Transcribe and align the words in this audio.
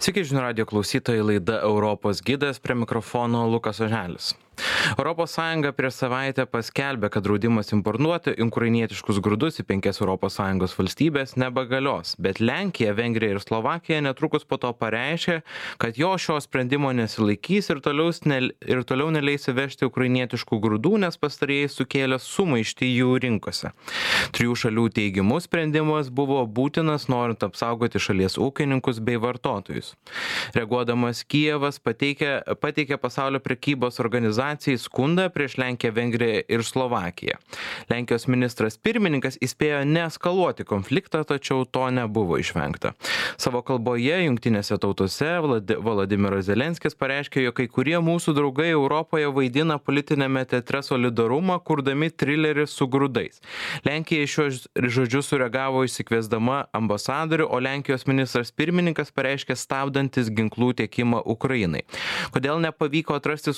Sveiki, 0.00 0.22
žinių 0.24 0.40
radio 0.40 0.64
klausytojai, 0.64 1.20
laida 1.20 1.58
Europos 1.60 2.22
gidas 2.24 2.56
prie 2.56 2.72
mikrofono 2.72 3.42
Lukas 3.52 3.82
Oželis. 3.84 4.30
ES 4.80 5.72
prieš 5.76 5.94
savaitę 5.94 6.46
paskelbė, 6.46 7.10
kad 7.12 7.24
draudimas 7.24 7.72
importuoti 7.74 8.34
ukrainietiškus 8.40 9.20
grūdus 9.20 9.60
į 9.60 9.66
penkias 9.68 10.00
ES 10.00 10.76
valstybės 10.78 11.36
nebegalios, 11.36 12.14
bet 12.18 12.40
Lenkija, 12.40 12.94
Vengrija 12.94 13.36
ir 13.36 13.40
Slovakija 13.40 14.00
netrukus 14.00 14.44
po 14.44 14.56
to 14.56 14.72
pareiškė, 14.72 15.40
kad 15.78 15.98
jo 15.98 16.12
šio 16.18 16.38
sprendimo 16.40 16.92
nesilaikys 16.92 17.70
ir 17.70 17.80
toliau, 17.84 18.12
ne, 18.24 18.40
ir 18.66 18.82
toliau 18.84 19.10
neleis 19.12 19.48
įvežti 19.50 19.86
ukrainietiškų 19.88 20.60
grūdų, 20.64 20.96
nes 21.04 21.16
pastarėjai 21.20 21.70
sukėlė 21.74 22.20
sumaištį 22.20 22.90
jų 22.90 23.18
rinkose. 23.24 23.72
Trijų 24.36 24.56
šalių 24.64 24.86
teigimų 24.96 25.40
sprendimas 25.44 26.10
buvo 26.10 26.42
būtinas 26.46 27.08
norint 27.12 27.44
apsaugoti 27.46 28.00
šalies 28.00 28.38
ūkininkus 28.40 29.00
bei 29.04 29.20
vartotojus. 29.20 29.94
Reaguodamas 30.56 31.22
Kijevas 31.24 31.80
pateikė, 31.82 32.40
pateikė 32.60 32.98
pasaulio 33.00 33.40
prekybos 33.44 34.00
organizaciją 34.70 34.74
informacijai 34.74 34.78
skundą 34.78 35.30
prieš 35.30 35.58
Lenkiją, 35.58 35.92
Vengriją 35.92 36.42
ir 36.48 36.64
Slovakiją. 36.64 37.36
Lenkijos 37.90 38.26
ministras 38.28 38.78
pirmininkas 38.78 39.38
įspėjo 39.40 39.84
neeskaluoti 39.84 40.64
konfliktą, 40.64 41.24
tačiau 41.24 41.64
to 41.64 41.90
nebuvo 41.90 42.38
išvengta. 42.38 42.92
Savo 43.36 43.62
kalboje 43.62 44.24
jungtinėse 44.24 44.78
tautose 44.78 45.40
Vladimiras 45.40 46.46
Zelenskis 46.46 46.94
pareiškė, 46.94 47.42
jog 47.44 47.54
kai 47.54 47.66
kurie 47.68 47.98
mūsų 47.98 48.34
draugai 48.34 48.70
Europoje 48.70 49.30
vaidina 49.32 49.78
politinėme 49.78 50.44
teatre 50.46 50.82
solidarumą, 50.82 51.58
kurdami 51.64 52.10
trilerį 52.10 52.66
su 52.66 52.86
grūdais. 52.86 53.40
Lenkija 53.84 54.24
iš 54.24 54.34
šios 54.34 54.68
žodžius 54.76 55.30
sureagavo 55.30 55.84
išsikviesdama 55.84 56.66
ambasadorių, 56.72 57.48
o 57.50 57.60
Lenkijos 57.60 58.06
ministras 58.06 58.52
pirmininkas 58.52 59.10
pareiškė 59.12 59.56
stabdantis 59.56 60.30
ginklų 60.30 60.74
tiekimą 60.82 61.22
Ukrainai. 61.24 61.82
Kodėl 62.34 62.60
nepavyko 62.62 63.16
atrasti 63.18 63.54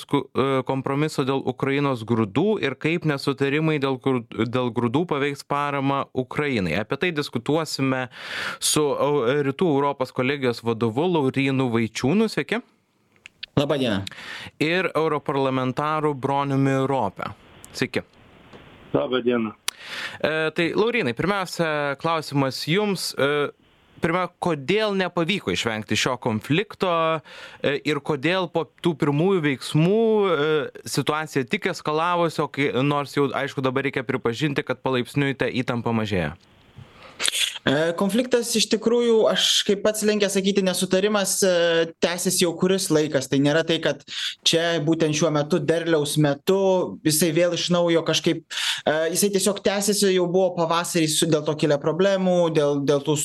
kompromiso? 0.65 1.02
Kompromiso 1.03 1.25
dėl 1.27 1.41
Ukrainos 1.43 2.03
grūdų 2.07 2.61
ir 2.63 2.75
kaip 2.79 3.03
nesutarimai 3.05 3.79
dėl, 3.79 3.99
dėl 4.47 4.71
grūdų 4.71 5.05
paveiks 5.09 5.43
paramą 5.43 6.05
Ukrainai. 6.13 6.77
Apie 6.79 6.97
tai 6.97 7.11
diskutuosime 7.11 8.09
su 8.59 8.83
Rytų 9.43 9.67
Europos 9.67 10.13
kolegijos 10.13 10.63
vadovu 10.63 11.07
Laurynu 11.11 11.69
Vaičiūnu. 11.73 12.29
Sveiki. 12.29 12.61
Labadiena. 13.57 14.05
Ir 14.59 14.91
europarlamentaru 14.95 16.13
Broniumi 16.15 16.87
Ropė. 16.87 17.33
Sveiki. 17.73 18.03
Labadiena. 18.93 19.53
E, 20.23 20.51
tai 20.55 20.71
Laurinai, 20.73 21.13
pirmiausia, 21.13 21.97
klausimas 21.99 22.63
jums. 22.67 23.11
E, 23.17 23.51
pirma 24.03 24.27
kodėl 24.43 24.97
nepavyko 24.99 25.53
išvengti 25.55 25.97
šio 25.99 26.17
konflikto 26.21 26.91
e, 27.15 27.77
ir 27.87 28.01
kodėl 28.03 28.49
po 28.51 28.65
tų 28.83 28.95
pirmųjų 29.01 29.43
veiksmų 29.47 30.03
e, 30.03 30.47
situacija 30.95 31.47
tik 31.49 31.69
eskalavosi 31.71 32.43
o 32.43 32.49
kai 32.51 32.71
nors 32.83 33.15
jau 33.17 33.29
aišku 33.31 33.63
dabar 33.65 33.87
reikia 33.87 34.05
pripažinti 34.07 34.65
kad 34.67 34.83
palaipsniui 34.83 35.37
ta 35.39 35.47
įtampa 35.47 35.95
mažėja 35.95 36.35
konfliktas 37.95 38.49
iš 38.59 38.65
tikrųjų, 38.73 39.21
aš 39.31 39.63
kaip 39.67 39.83
pats 39.85 40.03
linkęs 40.03 40.35
sakyti, 40.35 40.63
nesutarimas 40.65 41.37
e, 41.47 41.51
tęsiasi 42.03 42.43
jau 42.43 42.51
kuris 42.59 42.89
laikas. 42.91 43.29
Tai 43.31 43.39
nėra 43.39 43.61
tai, 43.67 43.77
kad 43.83 44.01
čia 44.43 44.81
būtent 44.83 45.15
šiuo 45.15 45.31
metu, 45.31 45.61
derliaus 45.63 46.17
metu, 46.19 46.59
jisai 47.07 47.31
vėl 47.35 47.55
iš 47.55 47.69
naujo 47.71 48.03
kažkaip, 48.03 48.43
e, 48.83 48.95
jisai 49.13 49.29
tiesiog 49.37 49.61
tęsiasi, 49.63 50.09
jau 50.11 50.25
buvo 50.31 50.49
pavasarį 50.57 51.07
dėl 51.31 51.45
to 51.47 51.55
kilę 51.63 51.77
problemų, 51.79 52.35
dėl, 52.57 52.81
dėl 52.83 53.03
tų 53.05 53.15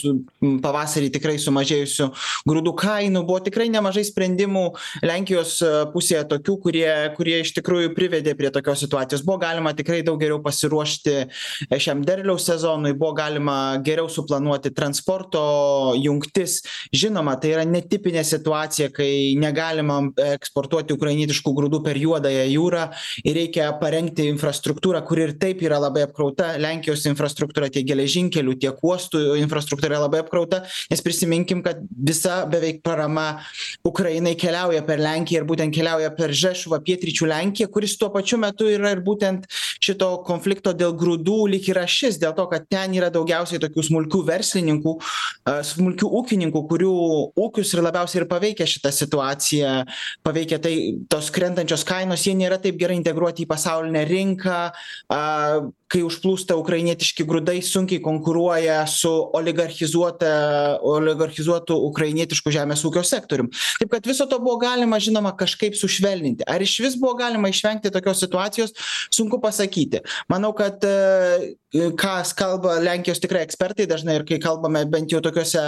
pavasarį 0.63 1.11
tikrai 1.19 1.35
sumažėjusių 1.43 2.09
grūdų 2.47 2.75
kainų, 2.79 3.25
buvo 3.27 3.41
tikrai 3.43 3.67
nemažai 3.75 4.07
sprendimų 4.07 4.69
Lenkijos 5.03 5.57
pusėje 5.91 6.23
tokių, 6.31 6.57
kurie, 6.63 6.89
kurie 7.19 7.41
iš 7.43 7.57
tikrųjų 7.59 7.91
privedė 7.97 8.37
prie 8.39 8.53
tokios 8.55 8.85
situacijos. 8.85 9.27
Buvo 9.27 9.41
galima 9.43 9.75
tikrai 9.75 10.05
daug 10.07 10.21
geriau 10.23 10.39
pasiruošti 10.45 11.19
šiam 11.83 12.07
derliaus 12.07 12.47
sezonui, 12.47 12.95
buvo 12.99 13.17
galima 13.19 13.59
geriau 13.89 14.11
suplanuoti 14.13 14.73
transporto 14.77 15.43
jungtis. 15.99 16.61
Žinoma 16.95 17.39
tai 17.41 17.55
yra 17.57 17.67
netipinė 17.69 18.25
situacija 18.27 18.91
kai 18.95 19.11
negalima 19.41 20.01
eksportuoti 20.37 20.97
ukrainietiškų 20.97 21.55
grūdų 21.59 21.83
per 21.87 21.99
juodąją 22.01 22.47
jūrą 22.53 22.85
ir 23.25 23.39
reikia 23.41 23.71
parengti 23.81 24.29
infrastruktūrą 24.31 25.03
kuri 25.09 25.29
ir 25.29 25.37
taip 25.41 25.65
yra 25.67 25.81
labai 25.83 26.07
apkrauta. 26.07 26.55
Lenkijos 26.61 27.07
infrastruktūra 27.11 27.71
tiek 27.73 27.87
geležinkelių 27.89 28.59
tiek 28.63 28.85
uostų 28.85 29.39
infrastruktūra 29.43 30.01
labai 30.05 30.23
apkrauta 30.25 30.63
nes 30.91 31.03
prisiminkim 31.05 31.63
kad 31.63 31.81
visa 31.91 32.45
beveik 32.51 32.83
parama 32.83 33.41
ukrainai 33.87 34.35
keliauja 34.39 34.83
per 34.87 35.01
lenkiją 35.03 35.43
ir 35.43 35.49
būtent 35.49 35.75
keliauja 35.75 36.11
per 36.17 36.35
žešuvą 36.37 36.81
pietryčių 36.87 37.29
lenkiją 37.33 37.71
kuris 37.73 37.97
tuo 38.01 38.11
pačiu 38.15 38.39
metu 38.41 38.69
yra 38.71 38.93
ir 38.95 39.03
būtent 39.05 39.49
šito 39.85 40.11
konflikto 40.27 40.75
dėl 40.77 40.95
grūdų 40.99 41.39
lyg 41.55 41.69
ir 41.71 41.83
ašis 41.83 42.21
dėl 42.23 42.35
to 42.37 42.49
kad 42.51 42.67
ten 42.71 42.97
yra 42.97 43.11
daugiausiai 43.15 43.61
tokių 43.69 43.85
smulkių 43.89 44.23
verslininkų 44.29 44.95
smulkių 45.71 46.11
ūkininkų 46.21 46.63
kurių 46.71 46.93
ūkius 47.47 47.73
ir 47.77 47.85
labiausiai 47.87 48.23
ir 48.23 48.29
paveikia 48.31 48.67
šita 48.69 48.93
situacija 48.95 49.75
paveikia 50.27 50.61
tai 50.65 50.75
tos 51.13 51.31
krentančios 51.35 51.85
kainos 51.89 52.27
jie 52.27 52.35
nėra 52.39 52.59
taip 52.63 52.79
gerai 52.81 52.99
integruoti 53.01 53.47
į 53.47 53.51
pasaulinę 53.53 54.05
rinką 54.09 54.61
kai 55.93 56.03
užplūsta 56.05 56.57
ukrainietiški 56.61 57.25
grūdai 57.29 57.59
sunkiai 57.65 58.03
konkuruoja 58.05 58.81
su 58.91 59.11
oligarchizuota 59.39 60.33
oligarchizuotu 60.85 61.79
ukrainietišku 61.89 62.53
žemės 62.53 62.85
ūkio 62.89 63.05
sektorium. 63.09 63.49
Taip 63.81 63.93
kad 63.95 64.09
viso 64.09 64.27
to 64.29 64.41
buvo 64.43 64.59
galima 64.63 65.01
žinoma 65.01 65.33
kažkaip 65.39 65.77
sušvelninti. 65.79 66.47
Ar 66.49 66.63
išvis 66.65 66.99
buvo 67.01 67.17
galima 67.21 67.49
išvengti 67.53 67.93
tokios 67.95 68.21
situacijos 68.25 68.77
sunku 69.15 69.41
pasakyti. 69.41 70.03
Manau 70.29 70.53
kad 70.57 70.85
e, 70.85 71.55
ką 71.73 72.15
kalba 72.37 72.79
lenkijos 72.81 73.21
tikrai 73.21 73.43
ekspertai 73.45 73.85
dažnai 73.89 74.19
ir 74.19 74.25
kai 74.29 74.39
kalbame 74.41 74.87
bent 74.89 75.13
jau 75.13 75.21
tokiose 75.21 75.61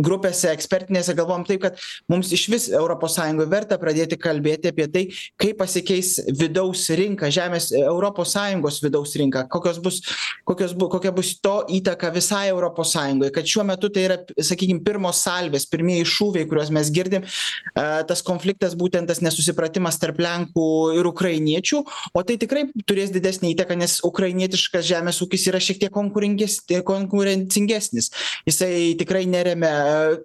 grupėse 0.00 0.48
ekspertinėse 0.52 1.12
galvojam 1.16 1.44
taip 1.44 1.60
kad 1.66 1.82
mums 2.08 2.32
išvis 2.32 2.70
europos 2.72 3.18
sąjungoj 3.18 3.50
verta 3.52 3.76
pradėti 3.80 4.16
kalbėti 4.20 4.72
apie 4.72 4.86
tai 4.88 5.04
kaip 5.40 5.60
pasikeis 5.60 6.16
vidaus 6.40 6.86
rinka 6.96 7.28
žemės 7.28 7.68
europos 7.76 8.32
sąjungos 8.32 8.80
vidaus 8.84 9.12
rinką 9.20 9.46
kokios 9.52 9.80
bus 9.84 10.00
kokios 10.44 10.74
bu 10.76 10.88
kokia 10.92 11.12
bus 11.14 11.34
to 11.40 11.56
įtaka 11.78 12.12
visai 12.14 12.48
europos 12.52 12.94
sąjungai 12.96 13.32
kad 13.34 13.48
šiuo 13.48 13.66
metu 13.68 13.90
tai 13.94 14.06
yra 14.08 14.18
sakykim 14.38 14.82
pirmos 14.84 15.22
salvės 15.24 15.68
pirmieji 15.70 16.06
šūviai 16.14 16.48
kuriuos 16.50 16.72
mes 16.74 16.92
girdim 16.94 17.26
tas 17.74 18.22
konfliktas 18.26 18.76
būtent 18.78 19.10
tas 19.10 19.22
nesusipratimas 19.24 19.98
tarp 20.02 20.20
lenkų 20.22 20.68
ir 20.98 21.08
ukrainiečių 21.10 21.82
o 22.14 22.24
tai 22.26 22.38
tikrai 22.40 22.66
turės 22.88 23.12
didesnę 23.14 23.50
įtaką 23.54 23.78
nes 23.80 23.98
ukrainietiškas 24.06 24.86
žemės 24.86 25.20
ūkis 25.24 25.48
yra 25.50 25.60
šiek 25.62 25.80
tiek 25.82 25.92
konkurenges 25.94 26.60
konkurencingesnis. 26.84 28.10
Jisai 28.48 28.94
tikrai 29.00 29.24
neremia 29.30 29.72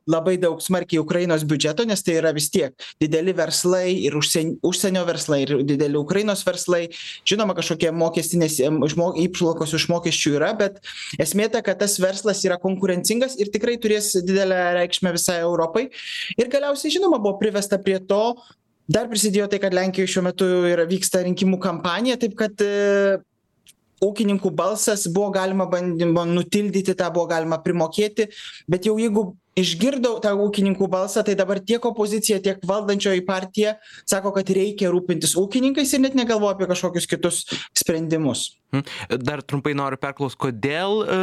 labai 0.10 0.38
daug 0.42 0.62
smarkiai 0.64 1.02
ukrainos 1.02 1.46
biudžeto 1.48 1.86
nes 1.88 2.04
tai 2.04 2.18
yra 2.20 2.34
vis 2.36 2.50
tiek 2.54 2.76
dideli 3.02 3.34
verslai 3.36 3.94
ir 4.08 4.18
užsien 4.20 4.56
užsienio 4.66 5.06
verslai 5.08 5.44
ir 5.46 5.56
dideli 5.68 6.00
ukrainos 6.00 6.44
verslai. 6.48 6.88
Žinoma 7.30 7.56
kažkokie 7.58 7.92
mokestinės 7.96 8.60
išmo 8.88 9.10
įplaukos 9.26 9.74
iš 9.76 9.88
mokesčių 9.92 10.36
yra 10.38 10.54
bet 10.60 10.80
esmė 11.20 11.50
ta 11.52 11.64
kad 11.66 11.82
tas 11.82 11.98
verslas 12.00 12.44
yra 12.48 12.60
konkurencingas 12.62 13.36
ir 13.40 13.52
tikrai 13.54 13.76
turės 13.82 14.14
didelę 14.24 14.62
reikšmę 14.80 15.14
visai 15.18 15.40
europai. 15.44 15.90
Ir 16.38 16.52
galiausiai 16.52 16.94
žinoma 16.96 17.20
buvo 17.20 17.38
privesta 17.42 17.82
prie 17.82 18.00
to 18.00 18.24
dar 18.90 19.10
prisidėjo 19.10 19.50
tai 19.52 19.60
kad 19.62 19.76
lenkijoj 19.76 20.10
šiuo 20.10 20.24
metu 20.26 20.48
yra 20.70 20.86
vyksta 20.90 21.22
rinkimų 21.26 21.60
kampanija 21.62 22.18
taip 22.22 22.34
kad 22.40 22.64
e, 22.66 23.20
ūkininkų 24.06 24.52
balsas 24.56 25.06
buvo 25.12 25.30
galima 25.36 25.68
bandymo 25.70 26.26
nutildyti 26.30 26.96
tą 26.98 27.12
buvo 27.14 27.28
galima 27.30 27.60
primokėti 27.62 28.30
bet 28.72 28.90
jau 28.90 28.98
jeigu 29.02 29.30
išgirdo 29.60 30.16
tą 30.24 30.34
ūkininkų 30.46 30.90
balsą 30.92 31.24
tai 31.28 31.36
dabar 31.40 31.62
tiek 31.62 31.86
opozicija 31.86 32.40
tiek 32.44 32.62
valdančioji 32.68 33.24
partija 33.28 33.76
sako 34.10 34.34
kad 34.36 34.50
reikia 34.56 34.92
rūpintis 34.94 35.36
ūkininkais 35.40 35.94
ir 35.96 36.04
net 36.06 36.18
negalvoja 36.18 36.58
apie 36.58 36.70
kažkokius 36.72 37.10
kitus 37.10 37.42
sprendimus 37.78 38.46
hm. 38.74 38.86
dar 39.24 39.44
trumpai 39.44 39.76
noriu 39.78 40.00
perklaust 40.02 40.40
kodėl 40.42 41.04
e, 41.04 41.20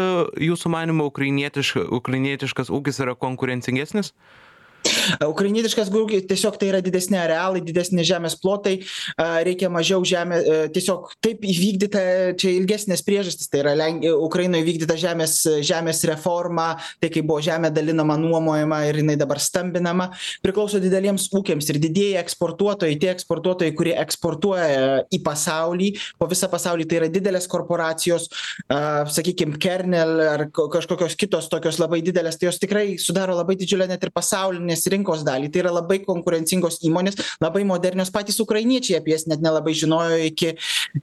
jūsų 0.49 0.73
manymu 0.73 1.09
ukrainietiška 1.13 1.87
ukrainietiškas 2.01 2.73
ūkis 2.75 3.03
yra 3.05 3.17
konkurencingesnis 3.19 4.13
Ukrainietiškas 5.27 5.91
grūkis 5.93 6.27
tiesiog 6.31 6.59
tai 6.61 6.71
yra 6.73 6.81
didesni 6.85 7.19
arealai, 7.21 7.63
didesni 7.65 8.05
žemės 8.07 8.37
plotai, 8.41 8.79
reikia 9.17 9.71
mažiau 9.73 10.05
žemė, 10.07 10.39
e, 10.39 10.59
tiesiog 10.75 11.13
taip 11.25 11.45
įvykdyta, 11.47 12.03
čia 12.41 12.53
ilgesnės 12.57 13.05
priežastys, 13.07 13.51
tai 13.53 13.63
yra 13.63 13.75
Ukrainoje 14.23 14.65
įvykdyta 14.65 14.97
žemės, 15.01 15.39
žemės 15.67 16.03
reforma, 16.11 16.69
tai 17.03 17.11
kai 17.13 17.23
buvo 17.27 17.41
žemė 17.45 17.71
dalinama, 17.75 18.19
nuomojama 18.21 18.83
ir 18.89 19.01
jinai 19.03 19.17
dabar 19.21 19.41
stambinama, 19.43 20.11
priklauso 20.45 20.81
dideliems 20.83 21.29
ūkiams 21.37 21.71
ir 21.73 21.81
didieji 21.83 22.19
eksportuotojai, 22.23 22.99
tie 23.01 23.13
eksportuotojai, 23.15 23.75
kurie 23.77 23.95
eksportuoja 24.01 25.05
į 25.13 25.23
pasaulį, 25.27 25.93
po 26.21 26.29
visą 26.31 26.51
pasaulį 26.53 26.89
tai 26.89 27.01
yra 27.01 27.11
didelės 27.13 27.49
korporacijos, 27.51 28.29
sakykime, 28.69 29.59
Kernel 29.63 30.21
ar 30.27 30.47
kažkokios 30.53 31.17
kitos 31.19 31.49
tokios 31.53 31.81
labai 31.81 32.03
didelės, 32.05 32.39
tai 32.39 32.51
jos 32.51 32.61
tikrai 32.63 32.87
sudaro 33.03 33.37
labai 33.37 33.57
didžiulę 33.59 33.89
net 33.89 34.05
ir 34.05 34.13
pasaulinės 34.15 34.85
rinkos 34.93 34.96
dalį. 35.05 35.51
Tai 35.53 35.63
yra 35.65 35.73
labai 35.75 35.99
konkurencingos 36.05 36.81
įmonės 36.87 37.19
labai 37.43 37.65
modernios. 37.69 38.13
Patys 38.15 38.41
ukrainiečiai 38.41 39.01
apie 39.01 39.15
jas 39.15 39.27
net 39.27 39.43
nelabai 39.45 39.75
žinojo 39.77 40.19
iki 40.29 40.55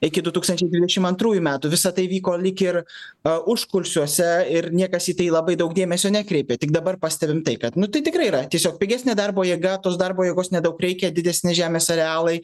iki 0.02 0.22
du 0.24 0.32
tūkstančiai 0.34 0.70
dvidešim 0.72 1.06
antrųjų 1.08 1.42
metų. 1.44 1.70
Visa 1.72 1.92
tai 1.94 2.06
vyko 2.10 2.36
lyg 2.40 2.62
ir 2.64 2.80
a 3.24 3.38
užkulisiuose 3.50 4.30
ir 4.52 4.70
niekas 4.74 5.08
į 5.12 5.16
tai 5.20 5.28
labai 5.32 5.56
daug 5.60 5.74
dėmesio 5.76 6.12
nekreipė. 6.14 6.58
Tik 6.60 6.74
dabar 6.74 6.98
pastebim 7.00 7.44
tai 7.46 7.56
kad 7.60 7.76
nu 7.76 7.88
tai 7.88 8.04
tikrai 8.06 8.30
yra 8.30 8.44
tiesiog 8.50 8.78
pigesnė 8.80 9.16
darbo 9.18 9.44
jėga 9.46 9.78
tos 9.84 9.98
darbo 10.00 10.26
jėgos 10.26 10.52
nedaug 10.54 10.80
reikia 10.80 11.12
didesni 11.14 11.54
žemės 11.56 11.90
arealai 11.94 12.40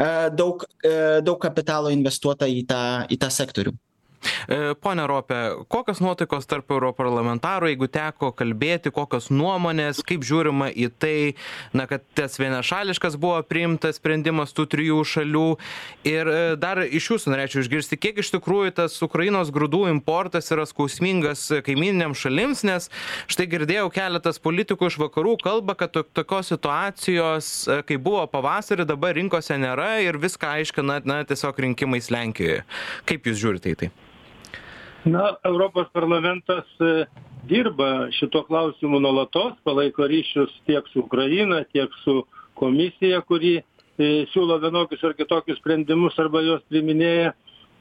a 0.00 0.28
daug 0.32 0.64
a 0.84 1.20
daug 1.24 1.38
kapitalo 1.40 1.92
investuota 1.94 2.48
į 2.48 2.64
tą 2.68 2.82
į 3.10 3.20
tą 3.20 3.30
sektorių. 3.32 3.74
E, 3.74 3.89
pone 4.82 5.04
Ropė, 5.08 5.40
kokios 5.70 6.00
nuotaikos 6.02 6.48
tarp 6.50 6.70
europarlamentarų, 6.74 7.70
jeigu 7.72 7.88
teko 7.92 8.30
kalbėti, 8.36 8.92
kokios 8.94 9.30
nuomonės, 9.32 10.02
kaip 10.06 10.24
žiūrima 10.26 10.70
į 10.72 10.88
tai, 11.00 11.16
na, 11.76 11.86
kad 11.90 12.04
tas 12.18 12.38
vienašališkas 12.40 13.16
buvo 13.20 13.38
priimtas 13.46 14.00
sprendimas 14.00 14.54
tų 14.56 14.66
trijų 14.74 15.00
šalių. 15.06 15.46
Ir 16.08 16.30
e, 16.30 16.40
dar 16.60 16.82
iš 16.84 17.10
jūsų 17.12 17.34
norėčiau 17.34 17.64
išgirsti, 17.64 17.98
kiek 18.00 18.20
iš 18.22 18.32
tikrųjų 18.36 18.74
tas 18.80 18.96
Ukrainos 19.04 19.52
grūdų 19.54 19.86
importas 19.92 20.50
yra 20.54 20.66
skausmingas 20.68 21.46
kaimininiam 21.66 22.14
šalims, 22.16 22.64
nes 22.66 22.90
štai 23.30 23.48
girdėjau 23.50 23.88
keletas 23.94 24.40
politikų 24.42 24.90
iš 24.90 25.00
vakarų 25.04 25.36
kalba, 25.44 25.76
kad 25.78 25.94
to, 25.94 26.04
tokios 26.16 26.52
situacijos, 26.52 27.50
e, 27.68 27.80
kai 27.86 28.00
buvo 28.00 28.26
pavasarį, 28.30 28.88
dabar 28.90 29.16
rinkose 29.18 29.58
nėra 29.60 29.96
ir 30.04 30.20
viską 30.20 30.56
aiškina, 30.60 31.00
na, 31.08 31.22
tiesiog 31.28 31.64
rinkimais 31.66 32.12
Lenkijoje. 32.12 32.64
Kaip 33.08 33.28
jūs 33.28 33.42
žiūrite 33.42 33.74
į 33.74 33.82
tai? 33.84 33.92
Na 35.04 35.36
europos 35.44 35.88
parlamentas 35.92 36.64
e, 36.80 37.06
dirba 37.44 38.10
šituo 38.12 38.42
klausimu 38.44 39.00
nuolatos 39.00 39.56
palaiko 39.64 40.04
ryšius 40.04 40.52
tiek 40.66 40.88
su 40.92 41.00
ukraina 41.00 41.64
tiek 41.64 41.90
su 42.04 42.24
komisija 42.54 43.20
kuri 43.20 43.56
e, 43.56 44.26
siūlo 44.32 44.58
vienokius 44.60 45.04
ar 45.04 45.14
kitokius 45.16 45.58
sprendimus 45.58 46.18
arba 46.18 46.42
juos 46.44 46.62
priiminėja. 46.68 47.32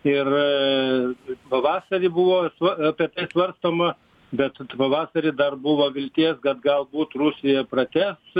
Ir 0.08 0.30
e, 0.32 1.34
pavasarį 1.52 2.10
buvo 2.10 2.46
apie 2.88 3.10
tai 3.12 3.28
svarstoma 3.34 3.94
bet 4.32 4.56
pavasarį 4.78 5.36
dar 5.36 5.58
buvo 5.60 5.90
vilties 5.92 6.40
kad 6.44 6.64
galbūt 6.64 7.18
rusija 7.20 7.66
pratęs 7.68 8.40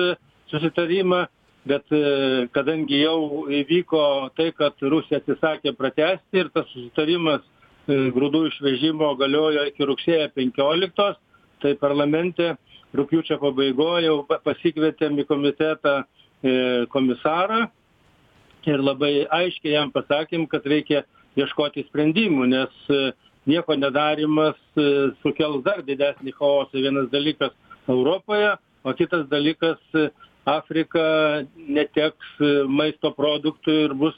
susitarimą. 0.52 1.26
Bet 1.68 1.92
kadangi 2.56 3.02
jau 3.04 3.44
įvyko 3.52 4.32
tai 4.40 4.54
kad 4.56 4.80
rusija 4.80 5.20
atsisakė 5.20 5.74
pratęsti 5.76 6.40
ir 6.40 6.48
tas 6.56 6.70
susitarimas 6.72 7.44
grūdų 7.90 8.46
išvežimo 8.50 9.12
galiojo 9.20 9.66
iki 9.70 9.88
rugsėjo 9.88 10.30
penkioliktos. 10.36 11.18
Tai 11.60 11.74
parlamente 11.82 12.54
rugpjūčio 12.96 13.40
pabaigoj 13.42 14.06
jau 14.06 14.16
pasikvietėm 14.30 15.20
į 15.20 15.26
komitetą 15.30 15.96
e, 16.00 16.86
komisarą 16.94 17.66
ir 18.70 18.84
labai 18.84 19.26
aiškiai 19.26 19.76
jam 19.76 19.92
pasakėm 19.92 20.46
kad 20.52 20.66
reikia 20.70 21.04
ieškoti 21.40 21.86
sprendimų 21.90 22.48
nes 22.54 22.80
e, 22.94 23.12
nieko 23.50 23.76
nedarymas 23.80 24.58
sukels 25.24 25.64
dar 25.66 25.84
didesnį 25.84 26.36
chaosą. 26.38 26.80
Vienas 26.80 27.10
dalykas 27.12 27.56
europoje 27.90 28.56
o 28.84 28.94
kitas 28.94 29.28
dalykas 29.32 29.80
afrika 30.48 31.04
neteks 31.58 32.38
maisto 32.68 33.12
produktų 33.16 33.76
ir 33.86 33.96
bus 33.98 34.16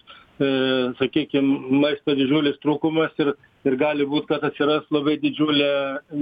sakykim 0.97 1.47
maisto 1.81 2.15
didžiulis 2.17 2.57
trūkumas 2.63 3.13
ir 3.21 3.33
ir 3.67 3.77
gali 3.77 4.05
būt 4.09 4.27
kad 4.29 4.43
atsiras 4.47 4.87
labai 4.93 5.17
didžiulė 5.21 5.71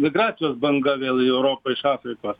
migracijos 0.04 0.58
banga 0.60 0.98
vėl 1.00 1.22
į 1.24 1.30
europą 1.32 1.74
iš 1.76 1.84
afrikos. 1.88 2.36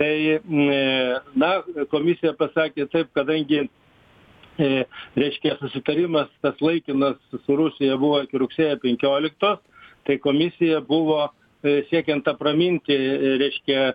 Tai 0.00 0.12
mm, 0.38 1.34
na 1.40 1.50
komisija 1.90 2.32
pasakė 2.38 2.86
taip 2.92 3.10
kadangi 3.16 3.64
e, 3.64 4.84
reiškia 5.18 5.58
susitarimas 5.60 6.30
tas 6.44 6.62
laikinas 6.64 7.18
su 7.32 7.58
rusija 7.58 7.98
buvo 8.00 8.22
iki 8.24 8.40
rugsėjo 8.40 8.78
penkioliktos 8.84 9.60
tai 10.08 10.16
komisija 10.22 10.80
buvo 10.86 11.26
e, 11.26 11.82
siekiant 11.90 12.30
apraminti 12.30 12.96
e, 12.96 13.34
reiškia 13.42 13.90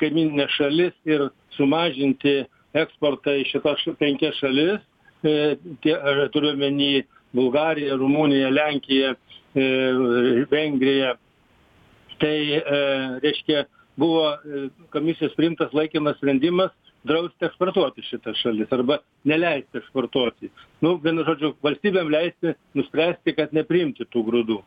kaimynines 0.00 0.52
šalis 0.52 0.92
ir 1.08 1.30
sumažinti 1.56 2.42
eksportą 2.76 3.38
į 3.40 3.46
šitas 3.48 3.84
penkias 4.00 4.36
šalis 4.40 4.82
tie 5.22 5.96
turiu 6.34 6.52
omeny 6.52 7.04
bulgariją 7.32 7.96
rumuniją 7.96 8.50
lenkiją 8.50 9.14
E, 9.54 10.46
Vengrija. 10.50 11.16
Tai 12.18 12.38
e, 12.52 12.62
reiškia, 13.22 13.64
buvo 13.96 14.30
e, 14.32 14.68
komisijos 14.94 15.34
priimtas 15.36 15.74
laikinas 15.76 16.16
sprendimas 16.16 16.72
drausti 17.04 17.44
eksportuoti 17.48 18.04
šitas 18.06 18.38
šalis 18.40 18.72
arba 18.72 19.00
neleisti 19.28 19.80
eksportuoti. 19.82 20.52
Nu, 20.80 20.94
vienu 21.02 21.26
žodžiu, 21.26 21.52
valstybėm 21.66 22.12
leisti 22.14 22.54
nuspręsti, 22.78 23.34
kad 23.36 23.52
nepriimti 23.52 24.06
tų 24.08 24.22
grūdų. 24.28 24.60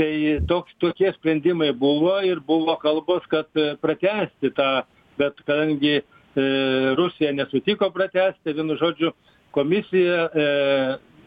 Tai 0.00 0.12
toks, 0.48 0.74
tokie 0.80 1.12
sprendimai 1.18 1.74
buvo 1.76 2.16
ir 2.24 2.40
buvo 2.40 2.78
kalbos, 2.80 3.26
kad 3.30 3.50
pratesti 3.82 4.50
tą, 4.56 4.70
bet 5.20 5.38
kadangi 5.44 6.00
e, 6.00 6.02
Rusija 6.98 7.34
nesutiko 7.36 7.92
pratesti, 7.94 8.56
vienu 8.56 8.78
žodžiu, 8.80 9.12
komisija 9.50 10.28
e, 10.34 10.46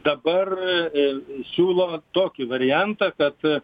dabar 0.04 0.52
e, 0.58 1.08
siūlo 1.54 2.02
tokį 2.16 2.48
variantą 2.52 3.12
kad 3.18 3.48
e, 3.48 3.60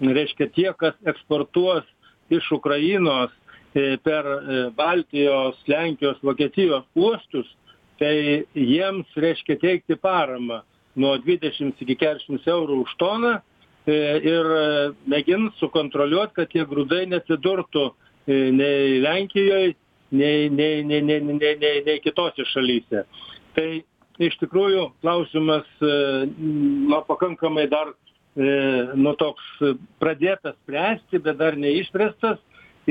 reiškia 0.00 0.50
tie 0.54 0.70
kas 0.78 0.96
eksportuos 1.06 1.86
iš 2.32 2.50
ukrainos 2.56 3.32
per 4.06 4.26
baltijos 4.78 5.56
lenkijos 5.66 6.20
vokietijos 6.22 6.84
uostus 6.94 7.48
tai 7.98 8.44
jiems 8.54 9.10
reiškia 9.18 9.56
teikti 9.58 9.96
paramą 9.98 10.60
nuo 10.94 11.16
dvidešims 11.18 11.82
iki 11.82 11.96
keturiasdešims 11.98 12.46
eurų 12.54 12.78
už 12.84 12.94
toną 13.02 13.32
ir 13.90 14.50
mėgins 15.10 15.58
sukontroliuot 15.58 16.36
kad 16.38 16.52
tie 16.54 16.62
grūdai 16.70 17.02
neatsidurtų 17.10 17.84
nei 18.30 19.02
lenkijoj 19.02 19.74
nei 20.14 20.48
nei 20.50 20.84
nei 20.84 21.02
nei 21.02 21.20
nei 21.20 21.56
nei 21.58 21.82
nei 21.84 21.98
kitose 22.00 22.46
šalyse. 22.52 23.04
Tai 23.54 23.68
iš 24.22 24.36
tikrųjų 24.42 24.88
klausimas 25.02 25.66
e, 25.82 25.94
na 26.90 27.00
pakankamai 27.06 27.66
dar 27.70 27.90
e, 27.90 27.94
nu 28.94 29.14
toks 29.18 29.46
pradėtas 30.02 30.56
spręsti 30.62 31.20
bet 31.24 31.38
dar 31.40 31.58
neišspręstas. 31.58 32.38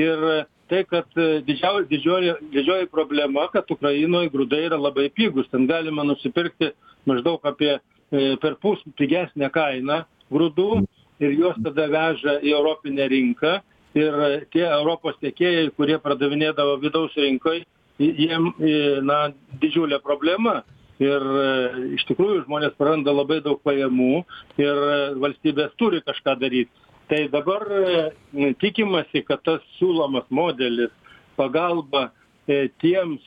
Ir 0.00 0.46
tai 0.68 0.82
kad 0.90 1.08
e, 1.16 1.40
didžiau 1.46 1.84
didžioji 1.88 2.36
didžioji 2.52 2.90
problema 2.92 3.46
kad 3.52 3.70
ukrainoj 3.70 4.28
grūdai 4.34 4.64
yra 4.68 4.80
labai 4.80 5.10
pigūs. 5.14 5.48
Ten 5.52 5.68
galima 5.70 6.04
nusipirkti 6.04 6.72
maždaug 7.08 7.44
apie 7.48 7.78
perpus 8.42 8.82
pigesnę 8.98 9.48
kainą 9.50 10.04
grūdų 10.30 10.84
ir 11.24 11.32
juos 11.34 11.56
tada 11.64 11.86
veža 11.90 12.36
į 12.44 12.52
europinę 12.54 13.08
rinką. 13.10 13.60
Ir 13.94 14.14
tie 14.50 14.64
europos 14.66 15.14
tiekėjai 15.22 15.68
kurie 15.76 15.96
pardavinėdavo 16.02 16.80
vidaus 16.82 17.14
rinkoj 17.14 17.62
jiem 18.02 18.48
na 19.06 19.18
didžiulė 19.62 20.00
problema 20.02 20.64
ir 21.02 21.26
e, 21.42 21.46
iš 21.96 22.04
tikrųjų 22.10 22.44
žmonės 22.44 22.74
praranda 22.78 23.14
labai 23.14 23.40
daug 23.44 23.60
pajamų 23.66 24.24
ir 24.60 24.82
e, 24.86 24.98
valstybės 25.22 25.74
turi 25.80 26.02
kažką 26.06 26.36
daryt. 26.40 26.70
Tai 27.10 27.20
dabar 27.32 27.66
e, 27.68 28.52
tikimasi 28.62 29.24
kad 29.26 29.42
tas 29.44 29.64
siūlomas 29.78 30.28
modelis 30.30 30.92
pagalba 31.38 32.12
tiems 32.46 33.24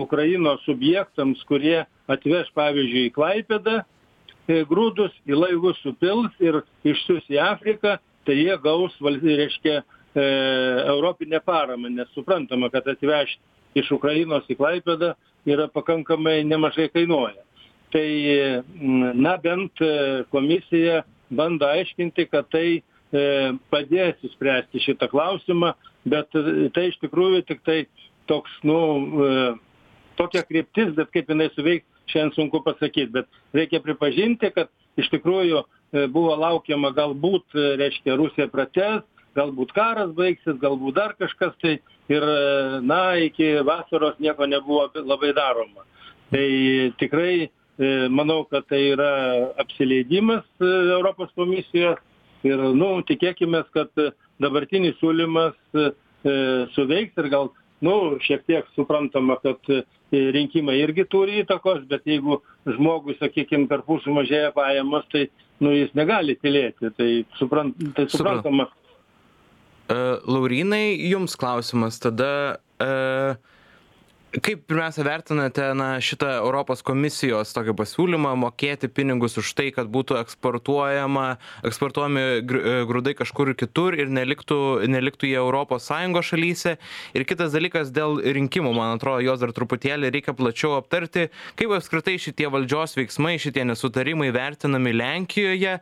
ukrainos 0.00 0.62
subjektams 0.64 1.42
kurie 1.44 1.82
atveš 2.08 2.48
pavyzdžiui 2.56 3.10
į 3.10 3.12
klaipėdą 3.12 3.74
grūdus 4.70 5.12
į 5.28 5.36
laivus 5.36 5.76
supils 5.84 6.32
ir 6.40 6.62
išsiųs 6.88 7.28
į 7.28 7.42
afriką 7.44 7.98
tai 8.24 8.38
jie 8.38 8.56
gaus 8.64 8.96
val 9.04 9.20
reiškia 9.20 9.82
europinę 10.14 11.40
paramą 11.40 11.90
nes 11.90 12.08
suprantama 12.14 12.70
kad 12.70 12.86
atvežt 12.88 13.40
iš 13.74 13.90
ukrainos 13.96 14.46
į 14.50 14.56
klaipėdą 14.58 15.14
yra 15.50 15.66
pakankamai 15.72 16.42
nemažai 16.46 16.88
kainuoja. 16.94 17.42
Tai 17.94 18.06
na 19.14 19.36
bent 19.38 19.80
e, 19.80 20.24
komisija 20.30 21.02
bando 21.30 21.66
aiškinti 21.66 22.26
kad 22.30 22.48
tai 22.50 22.66
e, 22.78 22.82
padės 23.70 24.18
išspręsti 24.26 24.82
šitą 24.82 25.08
klausimą 25.12 25.74
bet 26.08 26.34
e, 26.34 26.68
tai 26.74 26.88
iš 26.90 26.98
tikrųjų 27.02 27.44
tiktai 27.50 27.84
toks 28.30 28.50
nu 28.64 28.78
tokia 30.18 30.42
kryptis 30.48 30.94
bet 30.96 31.10
kaip 31.14 31.30
jinai 31.30 31.50
suveiks 31.54 31.86
šiandien 32.10 32.34
sunku 32.36 32.62
pasakyt 32.64 33.12
bet 33.14 33.28
reikia 33.54 33.82
pripažinti 33.84 34.50
kad 34.54 34.70
iš 35.00 35.10
tikrųjų 35.12 35.64
buvo 36.14 36.34
laukiama 36.38 36.90
galbūt 36.96 37.54
reiškia 37.78 38.16
rusija 38.18 38.48
pratęs 38.50 39.04
galbūt 39.36 39.74
karas 39.76 40.12
baigsis 40.16 40.60
galbūt 40.62 40.96
dar 40.96 41.14
kažkas 41.18 41.54
tai 41.62 41.78
ir 42.12 42.24
na 42.84 43.16
iki 43.20 43.54
vasaros 43.64 44.18
nieko 44.20 44.46
nebuvo 44.46 44.88
labai 44.94 45.32
daroma. 45.36 45.84
Tai 46.32 46.46
tikrai 47.00 47.34
e, 47.44 47.48
manau 48.08 48.44
kad 48.50 48.66
tai 48.68 48.80
yra 48.92 49.10
apsileidimas 49.62 50.44
e, 50.60 50.70
europos 50.96 51.32
komisijos 51.38 52.00
ir 52.44 52.60
nu 52.76 52.96
tikėkimės 53.08 53.68
kad 53.74 53.92
dabartinis 54.42 54.96
siūlymas 55.00 55.54
e, 55.76 55.90
suveiks 56.74 57.20
ir 57.20 57.30
gal 57.32 57.52
nu 57.84 58.16
šiek 58.24 58.44
tiek 58.48 58.68
suprantama 58.76 59.36
kad 59.42 59.60
rinkimai 60.14 60.76
irgi 60.80 61.04
turi 61.10 61.42
įtakos 61.42 61.84
bet 61.90 62.06
jeigu 62.08 62.40
žmogui 62.66 63.16
sakykim 63.18 63.66
perpus 63.68 64.04
sumažėja 64.06 64.52
pajamos 64.56 65.04
tai 65.12 65.26
nu 65.60 65.72
jis 65.74 65.92
negali 65.94 66.36
tylėti. 66.40 66.90
Tai 66.96 67.10
supran 67.38 67.72
tai 67.96 68.06
suprantama 68.12 68.68
laurynai 69.92 70.94
jums 71.10 71.36
klausimas. 71.36 71.98
Tada 72.00 72.60
e, 72.80 72.88
kaip 74.42 74.64
pirmiausia 74.66 75.04
vertinate 75.06 75.66
na 75.78 76.00
šitą 76.02 76.26
europos 76.40 76.82
komisijos 76.82 77.52
tokį 77.54 77.74
pasiūlymą 77.78 78.32
mokėti 78.42 78.88
pinigus 78.90 79.36
už 79.38 79.52
tai 79.54 79.68
kad 79.74 79.90
būtų 79.92 80.16
eksportuojama 80.18 81.26
eksportuojami 81.68 82.22
e, 82.24 82.74
grūdai 82.88 83.14
kažkur 83.18 83.52
kitur 83.58 83.94
ir 83.94 84.10
neliktų 84.10 84.88
neliktų 84.90 85.30
jie 85.30 85.38
europos 85.38 85.86
sąjungos 85.90 86.32
šalyse? 86.32 86.76
Ir 87.14 87.26
kitas 87.28 87.54
dalykas 87.54 87.92
dėl 87.94 88.18
rinkimų 88.34 88.72
man 88.74 88.96
atrodo 88.96 89.22
juos 89.22 89.42
dar 89.42 89.52
truputėlį 89.54 90.10
reikia 90.14 90.34
plačiau 90.34 90.74
aptarti 90.80 91.28
kaip 91.60 91.76
apskritai 91.78 92.16
šitie 92.18 92.50
valdžios 92.50 92.96
veiksmai 92.98 93.36
šitie 93.42 93.66
nesutarimai 93.68 94.32
vertinami 94.34 94.96
lenkijoje? 94.98 95.76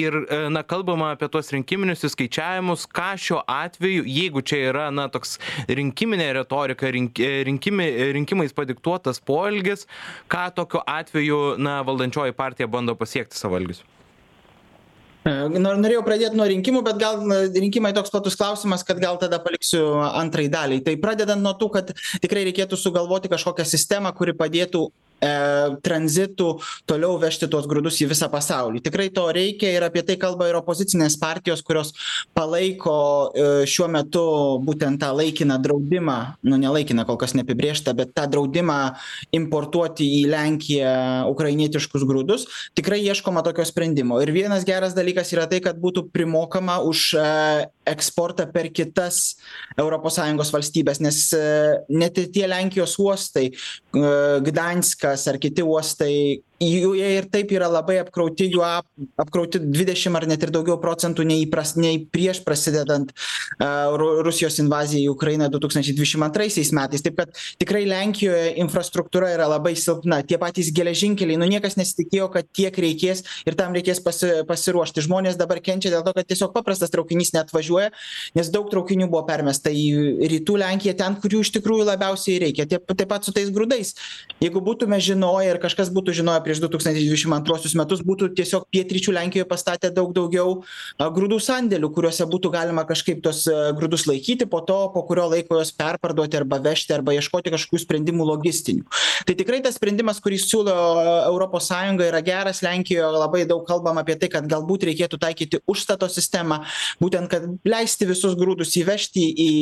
Ir 0.00 0.20
e, 0.22 0.40
na 0.54 0.64
kalbama 0.64 1.12
apie 1.16 1.28
tuos 1.32 1.52
rinkiminius 1.52 2.06
išskaičiavimus 2.08 2.88
ką 2.88 3.10
šiuo 3.20 3.44
atveju 3.44 4.08
jeigu 4.08 4.44
čia 4.48 4.64
yra 4.72 4.88
na 4.94 5.10
toks 5.12 5.36
rinkiminė 5.68 6.32
retorika 6.40 6.88
rink 6.94 7.20
e, 7.20 7.44
rinkimi 7.48 7.97
rinkimais 8.16 8.54
padiktuotas 8.56 9.20
poelgis 9.20 9.86
ką 10.32 10.48
tokiu 10.56 10.82
atveju 10.86 11.56
na 11.58 11.80
valdančioji 11.86 12.36
partija 12.36 12.68
bando 12.70 12.94
pasiekti 12.98 13.38
savo 13.38 13.58
elgesiu 13.60 13.86
e, 15.28 15.34
Nor, 15.58 15.80
norėjau 15.80 16.04
pradėti 16.06 16.38
nuo 16.38 16.46
rinkimų, 16.48 16.84
bet 16.86 17.00
gal 17.02 17.20
rinkimai 17.56 17.92
toks 17.96 18.14
platus 18.14 18.38
klausimas, 18.38 18.84
kad 18.86 19.00
gal 19.02 19.18
tada 19.20 19.40
paliksiu 19.44 19.82
antrai 20.06 20.46
daliai. 20.48 20.80
Tai 20.84 20.94
pradedant 21.02 21.42
nuo 21.44 21.52
tų, 21.58 21.68
kad 21.74 21.92
tikrai 22.22 22.46
reikėtų 22.48 22.78
sugalvoti 22.80 23.28
kažkokią 23.28 23.66
sistemą, 23.68 24.14
kuri 24.16 24.32
padėtų 24.38 24.86
e, 25.20 25.30
tranzitu 25.84 26.58
toliau 26.88 27.18
vežti 27.20 27.48
tuos 27.50 27.66
grūdus 27.70 28.00
į 28.02 28.10
visą 28.12 28.28
pasaulį. 28.32 28.82
Tikrai 28.84 29.08
to 29.14 29.26
reikia 29.34 29.72
ir 29.74 29.86
apie 29.86 30.04
tai 30.06 30.18
kalba 30.20 30.48
ir 30.48 30.58
opozicinės 30.60 31.18
partijos, 31.20 31.62
kurios 31.66 31.92
palaiko 32.36 32.98
e, 33.30 33.48
šiuo 33.68 33.88
metu 33.92 34.24
būtent 34.66 35.00
tą 35.02 35.12
laikiną 35.16 35.58
draudimą, 35.62 36.18
nu 36.48 36.60
nelaikiną 36.60 37.06
kol 37.08 37.18
kas 37.20 37.34
neapibriešta, 37.38 37.94
bet 37.98 38.14
tą 38.16 38.28
draudimą 38.30 38.78
importuoti 39.36 40.06
į 40.20 40.22
Lenkiją 40.32 40.94
ukrainietiškus 41.32 42.06
grūdus. 42.08 42.46
Tikrai 42.78 43.00
ieškoma 43.06 43.42
tokio 43.46 43.66
sprendimo. 43.68 44.20
Ir 44.22 44.32
vienas 44.34 44.66
geras 44.68 44.96
dalykas 44.96 45.32
yra 45.34 45.48
tai, 45.50 45.62
kad 45.64 45.78
būtų 45.80 46.08
primokama 46.14 46.80
už 46.86 47.12
e, 47.18 47.26
eksportą 47.90 48.48
per 48.52 48.70
kitas 48.74 49.36
ES 49.78 50.52
valstybės, 50.54 51.00
nes 51.04 51.22
e, 51.36 51.44
net 51.88 52.18
ir 52.18 52.30
tie 52.34 52.46
Lenkijos 52.50 52.98
uostai, 53.02 53.48
e, 53.50 54.12
Gdanskas, 54.48 55.26
ar 55.30 55.40
kiti 55.42 55.64
uostai 55.64 56.14
jų 56.62 56.94
jie 56.98 57.08
ir 57.18 57.28
taip 57.30 57.52
yra 57.54 57.68
labai 57.70 57.98
apkrauti 58.02 58.48
jų 58.50 58.62
ap 58.66 58.86
apkrauti 59.18 59.60
dvidešim 59.62 60.16
ar 60.18 60.26
net 60.26 60.42
ir 60.42 60.50
daugiau 60.54 60.78
procentų 60.82 61.24
nei 61.26 61.44
įpras 61.44 61.76
nei 61.78 62.00
prieš 62.10 62.42
prasidedant 62.46 63.12
ru 63.98 64.08
rusijos 64.26 64.58
invazijai 64.62 65.04
į 65.06 65.12
ukrainą 65.12 65.48
du 65.52 65.60
tūkstančiai 65.62 65.94
dvidešim 65.94 66.24
antraisiais 66.26 66.72
metais. 66.74 67.02
Taip 67.04 67.18
kad 67.18 67.34
tikrai 67.60 67.84
lenkijoje 67.88 68.56
infrastruktūra 68.64 69.30
yra 69.36 69.48
labai 69.50 69.74
silpna. 69.78 70.20
Tie 70.26 70.38
patys 70.40 70.72
geležinkeliai 70.74 71.38
nu 71.38 71.48
niekas 71.50 71.78
nesitikėjo 71.78 72.28
kad 72.34 72.50
tiek 72.54 72.74
reikės 72.74 73.24
ir 73.46 73.58
tam 73.58 73.76
reikės 73.76 74.02
pasi 74.02 74.42
pasiruošti. 74.48 75.04
Žmonės 75.06 75.38
dabar 75.38 75.62
kenčia 75.62 75.94
dėl 75.94 76.04
to 76.06 76.14
kad 76.16 76.26
tiesiog 76.26 76.54
paprastas 76.56 76.92
traukinys 76.94 77.34
neatvažiuoja 77.78 77.90
nes 78.36 78.50
daug 78.52 78.68
traukinių 78.70 79.08
buvo 79.08 79.24
permesta 79.26 79.70
į 79.70 80.26
rytų 80.30 80.58
lenkiją 80.62 80.94
ten 80.98 81.16
kur 81.20 81.32
jų 81.32 81.42
iš 81.44 81.52
tikrųjų 81.56 81.86
labiausiai 81.88 82.38
reikia. 82.42 82.66
Tie 82.68 82.78
taip 82.78 83.08
pat 83.08 83.24
su 83.24 83.32
tais 83.32 83.50
grūdais. 83.50 83.94
Jeigu 84.42 84.60
būtume 84.64 84.98
žinoję 85.00 85.54
ir 85.54 85.60
kažkas 85.62 85.90
būtų 85.94 86.14
žinoję 86.20 86.42
prieš 86.44 86.62
du 86.62 86.70
tūkstančiai 86.72 87.06
dvidešim 87.06 87.34
antruosius 87.36 87.74
metus 87.78 88.02
būtų 88.06 88.32
tiesiog 88.38 88.68
pietryčių 88.72 89.14
lenkijoj 89.16 89.48
pastatę 89.48 89.90
daug 89.94 90.12
daugiau 90.16 90.62
grūdų 90.98 91.40
sandėlių 91.42 91.90
kuriuose 91.94 92.28
būtų 92.28 92.52
galima 92.54 92.84
kažkaip 92.88 93.22
tuos 93.24 93.44
grūdus 93.48 94.06
laikyti 94.10 94.48
po 94.48 94.60
to 94.60 94.78
po 94.94 95.04
kurio 95.08 95.28
laiko 95.32 95.58
juos 95.58 95.72
perparduoti 95.72 96.38
arba 96.38 96.60
vežti 96.62 96.94
arba 96.94 97.16
ieškoti 97.16 97.52
kažkokių 97.54 97.82
sprendimų 97.84 98.28
logistinių. 98.32 98.86
Tai 99.26 99.36
tikrai 99.38 99.62
tas 99.64 99.78
sprendimas 99.78 100.20
kurį 100.22 100.38
siūlo 100.42 100.76
europos 101.28 101.68
sąjunga 101.70 102.08
yra 102.08 102.22
geras. 102.24 102.62
Lenkijoje 102.64 103.08
labai 103.14 103.44
daug 103.48 103.64
kalbama 103.66 104.04
apie 104.04 104.18
tai 104.20 104.30
kad 104.32 104.46
galbūt 104.50 104.86
reikėtų 104.88 105.20
taikyti 105.22 105.62
užstato 105.68 106.08
sistemą 106.12 106.60
būtent 107.02 107.30
kad 107.30 107.46
leisti 107.68 108.08
visus 108.08 108.36
grūdus 108.38 108.74
įvežti 108.80 109.24
į 109.24 109.52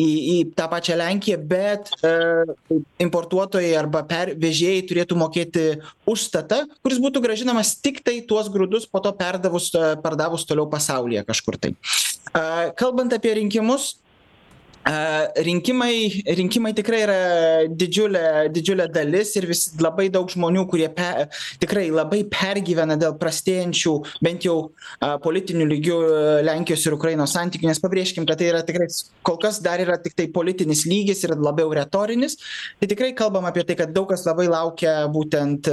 į 0.00 0.06
į 0.08 0.36
tą 0.56 0.68
pačią 0.72 0.96
lenkiją 0.96 1.36
bet 1.48 1.90
e 2.00 2.12
importuotojai 3.04 3.74
arba 3.76 4.00
per 4.08 4.32
vežėjai 4.40 4.86
turėtų 4.88 5.18
mokėti 5.20 5.64
užstatą 6.08 6.62
kuris 6.80 7.00
būtų 7.02 7.20
grąžinamas 7.24 7.74
tiktai 7.84 8.22
tuos 8.28 8.48
grūdus 8.52 8.88
po 8.88 9.02
to 9.04 9.12
perdavus 9.18 9.68
pardavus 10.04 10.46
toliau 10.48 10.68
pasaulyje 10.72 11.26
kažkur 11.28 11.60
tai. 11.60 11.74
A 12.32 12.72
kalbant 12.78 13.12
apie 13.12 13.34
rinkimus 13.36 13.98
rinkimai 14.84 16.22
rinkimai 16.26 16.72
tikrai 16.74 17.02
yra 17.04 17.18
didžiulė 17.70 18.50
didžiulė 18.52 18.88
dalis 18.90 19.30
ir 19.38 19.46
vis 19.46 19.68
labai 19.78 20.08
daug 20.10 20.30
žmonių 20.30 20.64
kurie 20.70 20.88
pe 20.90 21.28
tikrai 21.62 21.86
labai 21.94 22.24
pergyvena 22.26 22.96
dėl 22.98 23.14
prastėjančių 23.20 23.94
bent 24.26 24.46
jau 24.46 24.72
politiniu 25.22 25.68
lygiu 25.70 25.98
lenkijos 26.42 26.86
ir 26.86 26.96
ukrainos 26.96 27.34
santykių. 27.36 27.70
Nes 27.70 27.82
pabrėžkim 27.82 28.26
kad 28.26 28.40
tai 28.40 28.50
yra 28.50 28.64
tikrai 28.66 28.88
kol 29.22 29.38
kas 29.42 29.60
dar 29.62 29.82
yra 29.82 30.00
tiktai 30.02 30.26
politinis 30.34 30.84
lygis 30.88 31.22
ir 31.24 31.36
labiau 31.38 31.70
retorinis. 31.74 32.38
Tai 32.80 32.90
tikrai 32.90 33.12
kalbam 33.14 33.46
apie 33.46 33.62
tai 33.68 33.78
kad 33.78 33.94
daug 33.94 34.10
kas 34.10 34.26
labai 34.26 34.48
laukia 34.50 35.06
būtent 35.12 35.70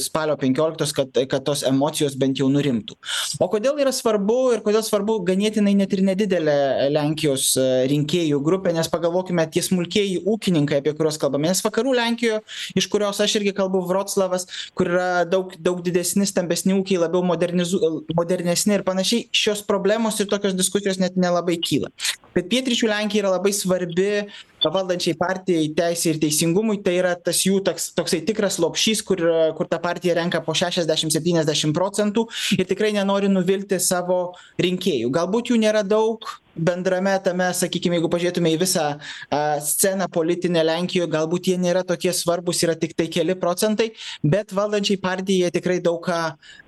spalio 0.00 0.38
penkioliktos 0.40 0.96
kad 0.96 1.12
kad 1.28 1.44
tos 1.44 1.66
emocijos 1.68 2.16
bent 2.16 2.40
jau 2.40 2.48
nurimtų. 2.52 2.96
O 3.44 3.50
kodėl 3.52 3.76
yra 3.84 3.92
svarbu 3.92 4.38
ir 4.56 4.64
kodėl 4.64 4.84
svarbu 4.86 5.20
ganėtinai 5.28 5.76
net 5.76 5.92
ir 5.92 6.04
nedidelė 6.06 6.58
lenkijos 6.94 7.52
rinkėjų 7.92 8.37
ūkininkų 8.38 8.44
grupė 8.44 8.72
nes 8.72 8.88
pagalvokime 8.88 9.46
tie 9.50 9.62
smulkieji 9.62 10.22
ūkininkai 10.26 10.80
apie 10.80 10.94
kuriuos 10.94 11.18
kalbame 11.18 11.48
nes 11.48 11.62
vakarų 11.62 11.94
lenkijoje 11.94 12.40
iš 12.76 12.88
kurios 12.88 13.20
aš 13.20 13.36
irgi 13.38 13.54
kalbu 13.54 13.82
vroclavas 13.86 14.46
kur 14.74 14.88
yra 14.88 15.24
daug 15.24 15.54
daug 15.58 15.82
didesni 15.82 16.26
stambesni 16.26 16.74
ūkiai 16.74 17.00
labiau 17.00 17.22
modernizu 17.22 18.04
modernesni 18.14 18.74
ir 18.74 18.84
panašiai 18.84 19.28
šios 19.32 19.62
problemos 19.62 20.20
ir 20.20 20.28
tokios 20.28 20.54
diskusijos 20.54 20.98
net 20.98 21.16
nelabai 21.16 21.58
kyla. 21.58 21.90
Bet 22.34 22.48
pietryčių 22.52 22.88
lenkija 22.88 23.24
yra 23.24 23.34
labai 23.34 23.52
svarbi 23.52 24.28
valdančiai 24.62 25.16
partijai 25.18 25.68
teisei 25.74 26.12
ir 26.12 26.20
teisingumui. 26.22 26.80
Tai 26.82 26.94
yra 26.98 27.14
tas 27.14 27.40
jų 27.46 27.60
toks 27.66 27.92
toksai 27.98 28.20
tikras 28.26 28.58
lopšys 28.62 29.02
kur 29.06 29.22
kur 29.58 29.70
ta 29.70 29.80
partija 29.82 30.16
renka 30.18 30.42
po 30.44 30.54
šešiasdešim 30.58 31.10
septyniasdešim 31.14 31.74
procentų 31.74 32.28
ir 32.58 32.68
tikrai 32.68 32.92
nenori 32.94 33.30
nuvilti 33.32 33.80
savo 33.82 34.36
rinkėjų. 34.62 35.10
Galbūt 35.14 35.52
jų 35.52 35.62
nėra 35.64 35.82
daug 35.86 36.26
bendrame 36.58 37.14
tame 37.24 37.48
sakykim 37.56 37.94
jeigu 37.96 38.10
pažiūrėtume 38.12 38.52
į 38.54 38.60
visą 38.60 38.86
a 39.34 39.40
sceną 39.64 40.08
politinę 40.12 40.64
lenkijoj 40.66 41.08
galbūt 41.12 41.50
jie 41.52 41.56
nėra 41.60 41.84
tokie 41.86 42.12
svarbūs 42.14 42.62
yra 42.66 42.76
tiktai 42.78 43.08
keli 43.12 43.36
procentai 43.38 43.90
bet 44.22 44.54
valdančiai 44.56 45.00
partijai 45.02 45.46
jie 45.46 45.54
tikrai 45.58 45.78
daug 45.84 46.00
ką 46.04 46.18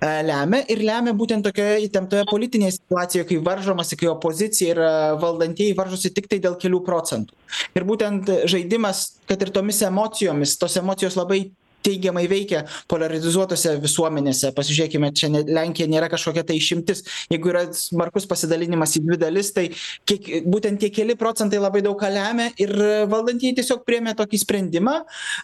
a 0.07 0.11
lemia 0.27 0.63
ir 0.71 0.83
lemia 0.87 1.15
būtent 1.17 1.45
tokioje 1.47 1.85
įtemptoje 1.87 2.27
politinėje 2.31 2.77
situacijoje 2.79 3.29
kai 3.31 3.39
varžomasi 3.49 3.99
kai 3.99 4.11
opozicija 4.11 4.75
ir 4.75 4.83
valdantieji 5.21 5.77
varžosi 5.77 6.13
tiktai 6.15 6.41
dėl 6.43 6.57
kelių 6.61 6.83
procentų. 6.87 7.35
Ir 7.75 7.87
būtent 7.87 8.29
žaidimas 8.49 9.05
kad 9.29 9.41
ir 9.43 9.51
tomis 9.55 9.81
emocijomis 9.87 10.57
tos 10.59 10.77
emocijos 10.79 11.17
labai 11.19 11.45
teigiamai 11.85 12.25
veikia 12.31 12.63
poliarizuotose 12.91 13.75
visuomenėse. 13.81 14.51
Pasižiūrėkime 14.57 15.11
čia 15.17 15.31
ne 15.33 15.43
lenkija 15.47 15.89
nėra 15.91 16.09
kažkokia 16.11 16.43
tai 16.47 16.57
išimtis. 16.59 17.03
Jeigu 17.31 17.51
yra 17.53 17.65
smarkus 17.75 18.27
pasidalinimas 18.29 18.95
į 18.97 19.03
dvi 19.05 19.19
dalis 19.21 19.51
tai 19.55 19.67
kiek 20.09 20.47
būtent 20.47 20.81
tie 20.81 20.91
keli 20.93 21.17
procentai 21.19 21.61
labai 21.61 21.83
daug 21.85 21.97
ką 21.99 22.11
lemia 22.13 22.49
ir 22.61 22.73
valdantieji 23.11 23.57
tiesiog 23.59 23.83
priėmė 23.87 24.15
tokį 24.19 24.41
sprendimą 24.43 24.97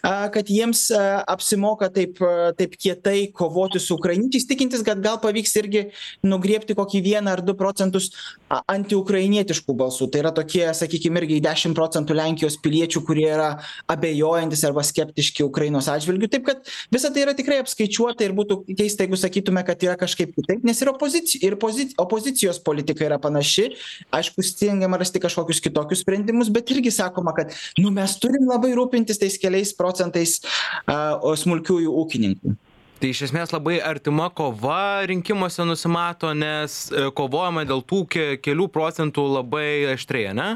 a 0.06 0.14
kad 0.34 0.50
jiems 0.50 0.88
apsimoka 0.94 1.90
taip 1.94 2.20
taip 2.58 2.76
kietai 2.78 3.28
kovoti 3.34 3.80
su 3.82 3.96
ukrainiečiais 3.98 4.46
tikintis 4.48 4.84
kad 4.86 5.02
gal 5.04 5.20
pavyks 5.22 5.56
irgi 5.60 5.84
nugriebti 6.26 6.76
kokį 6.78 7.02
vieną 7.04 7.36
ar 7.36 7.44
du 7.44 7.54
procentus 7.58 8.10
a 8.48 8.62
antiukrainietiškų 8.72 9.74
balsų. 9.76 10.08
Tai 10.12 10.22
yra 10.22 10.32
tokie 10.34 10.64
sakykim 10.76 11.18
irgi 11.20 11.40
dešim 11.44 11.74
procentų 11.76 12.16
lenkijos 12.16 12.58
piliečių 12.64 13.02
kurie 13.06 13.28
yra 13.28 13.50
abejojantys 13.90 14.64
arba 14.68 14.84
skeptiški 14.86 15.44
ukrainos 15.46 15.90
atžvilgiu 15.92 16.27
taip 16.32 16.46
kad 16.46 16.70
visa 16.94 17.10
tai 17.14 17.24
yra 17.24 17.34
tikrai 17.38 17.60
apskaičiuota 17.62 18.26
ir 18.26 18.34
būtų 18.36 18.60
keista 18.78 19.06
jeigu 19.06 19.18
sakytume 19.20 19.64
kad 19.66 19.82
yra 19.86 19.96
kažkaip 20.00 20.34
kitaip 20.36 20.64
nes 20.66 20.82
ir 20.82 20.92
opozici 20.92 21.40
ir 21.44 21.58
pozi 21.60 21.88
opozicijos 21.98 22.60
politika 22.64 23.06
yra 23.08 23.18
panaši 23.22 23.70
aišku 24.14 24.44
stengiama 24.46 25.00
rasti 25.00 25.22
kažkokius 25.24 25.62
kitokius 25.64 26.04
sprendimus 26.04 26.52
bet 26.52 26.70
irgi 26.74 26.92
sakoma 26.94 27.34
kad 27.36 27.54
nu 27.78 27.92
mes 27.94 28.16
turim 28.22 28.48
labai 28.50 28.74
rūpintis 28.78 29.20
tais 29.20 29.38
keliais 29.40 29.74
procentais 29.76 30.38
a 30.86 31.18
smulkiųjų 31.38 31.92
ūkininkų 32.04 32.56
Tai 32.98 33.12
iš 33.12 33.28
esmės 33.28 33.52
labai 33.54 33.76
artima 33.84 34.26
kova 34.34 35.04
rinkimuose 35.06 35.62
nusimato, 35.62 36.32
nes 36.34 36.88
e, 36.90 37.04
kovojama 37.14 37.62
dėl 37.68 37.84
tų 37.86 38.00
ke 38.10 38.24
kelių 38.42 38.66
procentų 38.74 39.22
labai 39.36 39.68
aštriai, 39.92 40.32
ne? 40.34 40.48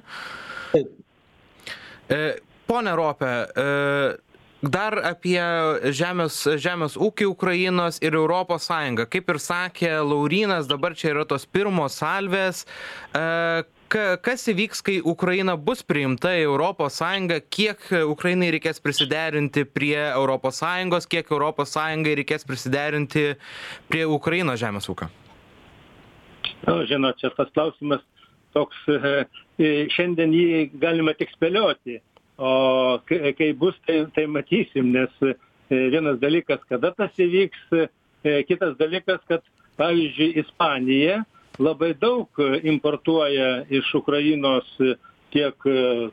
Taip. 0.72 0.90
pone 2.66 2.94
rope 2.98 3.30
dar 4.62 4.94
apie 5.02 5.42
žemės 5.90 6.36
žemės 6.62 6.94
ūkį 6.94 7.26
ukrainos 7.32 7.98
ir 8.02 8.14
europos 8.14 8.68
sąjungą. 8.70 9.08
Kaip 9.10 9.30
ir 9.34 9.38
sakė 9.42 9.92
laurynas 10.06 10.70
dabar 10.70 10.94
čia 10.94 11.10
yra 11.12 11.24
tos 11.26 11.46
pirmos 11.46 11.98
salvės. 11.98 12.62
Ka 13.92 14.04
kas 14.24 14.46
įvyks 14.48 14.80
kai 14.86 14.94
ukraina 15.04 15.56
bus 15.58 15.82
priimta 15.84 16.30
į 16.38 16.46
europos 16.46 17.00
sąjungą? 17.02 17.40
Kiek 17.52 17.90
ukrainai 18.06 18.52
reikės 18.54 18.80
prisiderinti 18.80 19.66
prie 19.66 19.98
europos 20.12 20.62
sąjungos? 20.62 21.10
Kiek 21.10 21.34
europos 21.34 21.74
sąjungai 21.74 22.14
reikės 22.22 22.46
prisiderinti 22.48 23.34
prie 23.90 24.06
ukrainos 24.06 24.62
žemės 24.62 24.88
ūkio? 24.88 25.10
Nu 26.70 26.78
žinot 26.86 27.18
čia 27.18 27.32
tas 27.34 27.50
klausimas 27.52 28.06
toks 28.54 28.78
šiandien 29.58 30.32
jį 30.32 30.64
galima 30.80 31.12
tik 31.18 31.34
spėlioti 31.34 31.98
o 32.42 32.52
kai 33.06 33.32
kai 33.38 33.50
bus 33.62 33.78
tai 33.86 34.02
tai 34.16 34.26
matysim 34.26 34.92
nes 34.96 35.22
e, 35.22 35.34
vienas 35.94 36.18
dalykas 36.22 36.62
kada 36.68 36.90
tas 36.98 37.14
įvyks 37.26 37.62
e, 37.78 37.86
kitas 38.48 38.74
dalykas 38.80 39.22
kad 39.30 39.46
pavyzdžiui 39.78 40.34
ispanija 40.42 41.22
labai 41.62 41.92
daug 41.94 42.42
importuoja 42.74 43.64
iš 43.70 43.94
ukrainos 44.00 44.68
tiek 45.32 45.66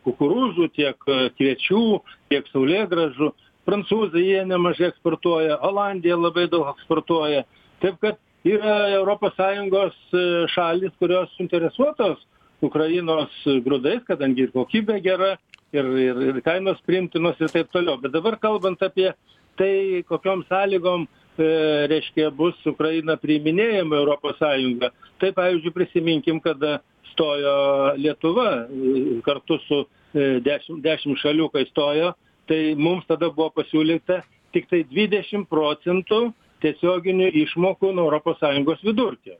kukurūzų 0.06 0.70
tiek 0.76 0.96
kviečių 1.36 1.84
tiek 2.32 2.48
saulėgrąžų. 2.54 3.34
Prancūzai 3.68 4.24
jie 4.24 4.44
nemažai 4.48 4.88
eksportuoja 4.90 5.60
olandija 5.68 6.16
labai 6.18 6.48
daug 6.52 6.70
eksportuoja. 6.72 7.44
Taip 7.84 8.00
kad 8.04 8.18
yra 8.48 8.90
europos 8.96 9.36
sąjungos 9.36 9.96
e, 10.14 10.48
šalys 10.54 10.94
kurios 11.00 11.32
suinteresuotos 11.36 12.22
ukrainos 12.62 13.32
grūdais 13.66 14.04
kadangi 14.08 14.48
ir 14.48 14.54
kokybė 14.56 15.00
gera 15.04 15.36
ir 15.74 15.86
ir 16.06 16.22
ir 16.30 16.42
kainos 16.42 16.82
priimtinos 16.88 17.40
ir 17.42 17.52
taip 17.54 17.72
toliau. 17.72 17.98
Bet 18.02 18.14
dabar 18.14 18.40
kalbant 18.40 18.82
apie 18.84 19.14
tai 19.58 20.04
kokiom 20.08 20.46
sąlygom 20.50 21.06
e, 21.06 21.48
reiškia 21.92 22.32
bus 22.36 22.56
ukraina 22.66 23.18
priiminėjama 23.20 23.96
į 23.96 24.00
europos 24.04 24.40
sąjungą 24.40 24.92
tai 25.20 25.32
pavyzdžiui 25.36 25.76
prisiminkim 25.76 26.40
kada 26.40 26.80
stojo 27.12 27.56
lietuva 28.00 28.50
e, 28.66 29.20
kartu 29.26 29.60
su 29.68 29.84
dešim 30.14 30.82
dešim 30.82 31.18
šalių 31.22 31.50
kai 31.54 31.66
stojo 31.70 32.14
tai 32.50 32.62
mums 32.76 33.06
tada 33.10 33.30
buvo 33.30 33.52
pasiūlyta 33.60 34.24
tiktai 34.56 34.86
dvidešim 34.90 35.46
procentų 35.52 36.32
tiesioginių 36.64 37.30
išmokų 37.44 37.94
nuo 37.94 38.08
europos 38.08 38.40
sąjungos 38.42 38.82
vidurkio 38.84 39.38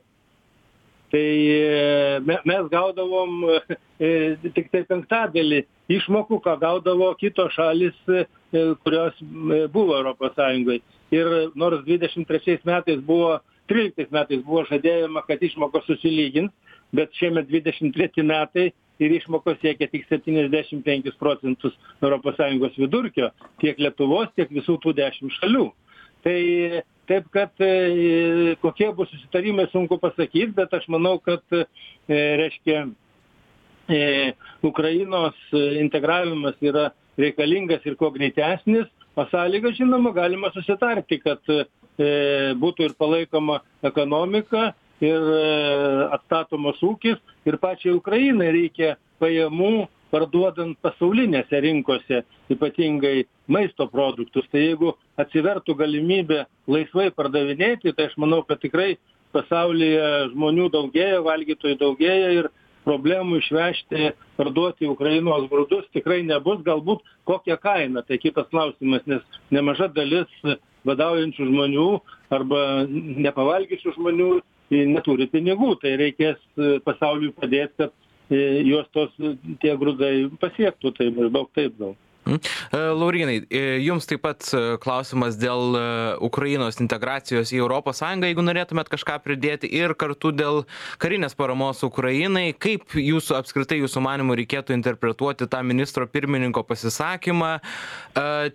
tai 1.10 2.20
me 2.24 2.38
mes 2.46 2.68
gaudavom 2.70 3.44
e, 3.98 4.10
tiktai 4.54 4.84
penktadalį 4.88 5.64
išmokų 5.90 6.40
ką 6.44 6.56
gaudavo 6.60 7.10
kitos 7.20 7.52
šalys 7.56 7.96
e, 8.08 8.24
kurios 8.84 9.16
e, 9.20 9.66
buvo 9.72 9.96
europos 9.98 10.34
sąjungoj. 10.38 10.80
Ir 11.14 11.30
nors 11.58 11.82
dvidešim 11.86 12.26
trečiais 12.28 12.62
metais 12.64 13.00
buvo 13.02 13.40
tryliktais 13.70 14.10
metais 14.14 14.44
buvo 14.46 14.64
žadėjama 14.70 15.24
kad 15.26 15.42
išmokos 15.42 15.86
susilygins 15.90 16.54
bet 16.94 17.12
šiemet 17.18 17.50
dvidešim 17.50 17.92
treti 17.94 18.22
metai 18.26 18.70
ir 19.00 19.12
išmokos 19.16 19.58
siekia 19.62 19.88
tik 19.90 20.06
septyniasdešim 20.08 20.82
penkis 20.86 21.18
procentus 21.18 21.76
europos 22.02 22.36
sąjungos 22.38 22.78
vidurkio 22.78 23.30
tiek 23.62 23.78
lietuvos 23.78 24.30
tiek 24.36 24.50
visų 24.52 24.78
tų 24.82 24.94
dešim 24.98 25.30
šalių. 25.38 25.70
Tai 26.24 26.40
taip 27.10 27.26
kad 27.34 27.62
e, 27.64 28.54
kokie 28.62 28.90
bus 28.94 29.10
susitarimai 29.10 29.66
sunku 29.72 29.98
pasakyt 29.98 30.54
bet 30.54 30.74
aš 30.78 30.86
manau 30.92 31.16
kad 31.18 31.42
e, 31.54 31.64
reiškia 32.40 32.84
e, 33.90 34.00
ukrainos 34.62 35.38
integravimas 35.82 36.60
yra 36.62 36.90
reikalingas 37.18 37.86
ir 37.86 37.98
kuo 37.98 38.12
greitesnis 38.14 38.86
o 39.16 39.26
sąlygas 39.32 39.78
žinoma 39.80 40.14
galima 40.14 40.52
susitarti 40.54 41.18
kad 41.24 41.42
būtų 42.62 42.86
ir 42.86 42.94
palaikoma 42.96 43.58
ekonomika 43.84 44.70
ir 45.04 45.26
atstatomas 46.14 46.78
ūkis 46.86 47.18
ir 47.48 47.58
pačiai 47.60 47.96
ukrainai 47.98 48.52
reikia 48.54 48.94
pajamų 49.20 49.88
parduodant 50.10 50.76
pasaulinėse 50.84 51.60
rinkose 51.64 52.22
ypatingai 52.52 53.24
maisto 53.50 53.86
produktus. 53.90 54.46
Tai 54.52 54.62
jeigu 54.62 54.94
atsivertų 55.20 55.76
galimybė 55.78 56.44
laisvai 56.70 57.10
pardavinėti 57.14 57.94
tai 57.96 58.10
aš 58.10 58.16
manau 58.20 58.42
kad 58.46 58.62
tikrai 58.62 58.96
pasaulyje 59.34 60.32
žmonių 60.32 60.70
daugėja 60.74 61.20
valgytojų 61.26 61.78
daugėja 61.80 62.32
ir 62.38 62.50
problemų 62.84 63.40
išvežti 63.40 64.12
parduoti 64.38 64.88
ukrainos 64.88 65.46
grūdus 65.50 65.88
tikrai 65.94 66.22
nebus 66.26 66.62
galbūt 66.66 67.04
kokia 67.28 67.58
kaina. 67.60 68.02
Tai 68.02 68.18
kitas 68.18 68.48
klausimas 68.50 69.04
nes 69.10 69.22
nemaža 69.54 69.90
dalis 69.94 70.30
badaujančių 70.88 71.48
žmonių 71.50 71.88
arba 72.32 72.62
nepavalgiusių 72.88 73.96
žmonių 73.98 74.30
neturi 74.94 75.28
pinigų. 75.30 75.74
Tai 75.82 75.96
reikės 76.00 76.40
pasauliui 76.86 77.34
padėt 77.36 77.76
kad 77.78 77.92
juos 78.30 78.86
tos 78.94 79.10
tie 79.62 79.74
grūdai 79.80 80.30
pasiektų 80.42 80.92
tai 80.98 81.10
maždaug 81.16 81.50
taip 81.56 81.74
gal 81.80 81.96
Laurinai, 82.72 83.40
e, 83.50 83.62
jums 83.84 84.06
taip 84.08 84.22
pat 84.24 84.46
e, 84.54 84.60
klausimas 84.82 85.38
dėl 85.40 85.76
Ukrainos 86.22 86.78
integracijos 86.82 87.52
į 87.54 87.62
ES, 87.64 88.02
jeigu 88.22 88.44
norėtumėt 88.44 88.90
kažką 88.92 89.18
pridėti 89.24 89.70
ir 89.80 89.94
kartu 89.98 90.30
dėl 90.34 90.64
karinės 91.02 91.34
paramos 91.38 91.82
Ukrainai, 91.86 92.52
kaip 92.52 92.94
jūsų 92.94 93.36
apskritai 93.38 93.80
jūsų 93.80 94.02
manimų 94.04 94.36
reikėtų 94.42 94.74
interpretuoti 94.76 95.48
tą 95.50 95.62
ministro 95.66 96.06
pirmininko 96.06 96.62
pasisakymą. 96.68 97.52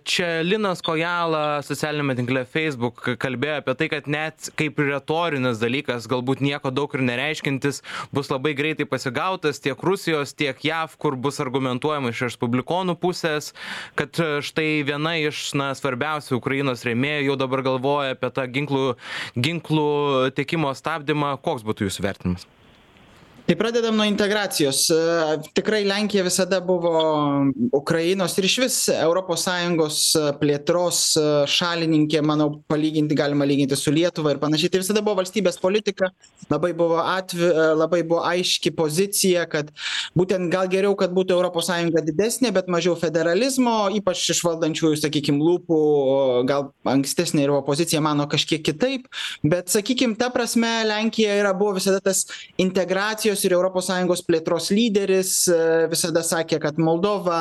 Čia 0.06 0.28
Linas 0.44 0.82
Kojala 0.84 1.62
socialinėme 1.66 2.16
tinkle 2.18 2.44
Facebook 2.48 3.02
kalbėjo 3.20 3.60
apie 3.62 3.76
tai, 3.80 3.88
kad 3.92 4.10
net 4.10 4.50
kaip 4.58 4.80
retorinis 4.82 5.60
dalykas, 5.62 6.08
galbūt 6.10 6.42
nieko 6.44 6.72
daug 6.74 6.92
ir 6.96 7.04
nereiškintis, 7.06 7.82
bus 8.14 8.30
labai 8.32 8.54
greitai 8.58 8.86
pasigautas 8.88 9.60
tiek 9.62 9.80
Rusijos, 9.86 10.34
tiek 10.36 10.60
JAV, 10.64 10.96
kur 11.00 11.16
bus 11.20 11.40
argumentuojama 11.42 12.12
iš 12.12 12.26
respublikonų 12.28 12.96
pusės 13.00 13.52
kad 13.98 14.20
e, 14.22 14.28
štai 14.46 14.82
viena 14.86 15.16
iš 15.20 15.52
na 15.58 15.70
svarbiausių 15.76 16.40
ukrainos 16.40 16.84
rėmėjų 16.86 17.30
jau 17.30 17.38
dabar 17.44 17.64
galvoja 17.66 18.16
apie 18.16 18.32
tą 18.34 18.46
ginklų 18.58 18.84
ginklų 19.36 19.88
tiekimo 20.36 20.74
stabdymą. 20.76 21.36
Koks 21.44 21.66
būtų 21.66 21.90
jūsų 21.90 22.06
vertinimas 22.06 22.46
tai 23.46 23.54
pradedam 23.54 23.94
nuo 23.94 24.04
integracijos. 24.04 24.90
E, 24.90 24.96
tikrai 25.54 25.84
lenkija 25.86 26.24
visada 26.26 26.58
buvo 26.60 26.92
ukrainos 27.72 28.34
ir 28.38 28.48
išvis 28.48 28.78
europos 28.96 29.44
sąjungos 29.46 29.98
e, 30.18 30.22
plėtros 30.40 30.98
e, 31.14 31.26
šalininkė 31.54 32.24
manau 32.26 32.48
palyginti 32.66 33.14
galima 33.14 33.46
lyginti 33.46 33.78
su 33.78 33.94
lietuva 33.94 34.34
ir 34.34 34.40
panašiai. 34.42 34.72
Tai 34.72 34.80
visada 34.82 35.02
buvo 35.06 35.20
valstybės 35.20 35.60
politika 35.62 36.10
labai 36.50 36.72
buvo 36.74 36.98
atvi 36.98 37.52
labai 37.78 38.02
buvo 38.06 38.24
aiški 38.26 38.72
pozicija 38.74 39.46
kad 39.50 39.70
būtent 40.18 40.50
gal 40.50 40.66
geriau 40.70 40.98
kad 40.98 41.14
būtų 41.14 41.38
europos 41.38 41.70
sąjunga 41.70 42.02
didesnė 42.06 42.50
bet 42.54 42.66
mažiau 42.72 42.98
federalizmo 42.98 43.76
ypač 43.94 44.24
iš 44.34 44.42
valdančiųjų 44.46 44.98
sakykim 45.04 45.38
lūpų 45.42 45.80
gal 46.50 46.72
ankstesnė 46.96 47.46
ir 47.46 47.54
opozicija 47.54 48.02
mano 48.02 48.26
kažkiek 48.30 48.66
kitaip. 48.66 49.06
Bet 49.46 49.70
sakykim 49.70 50.18
ta 50.18 50.32
prasme 50.34 50.82
lenkija 50.90 51.38
yra 51.44 51.54
buvo 51.54 51.78
visada 51.78 52.02
tas 52.02 52.26
integracijos 52.58 53.35
ir 53.44 53.54
europos 53.56 53.88
sąjungos 53.90 54.22
plėtros 54.26 54.70
lyderis 54.74 55.32
e, 55.52 55.58
visada 55.92 56.22
sakė 56.26 56.60
kad 56.62 56.80
moldova 56.80 57.40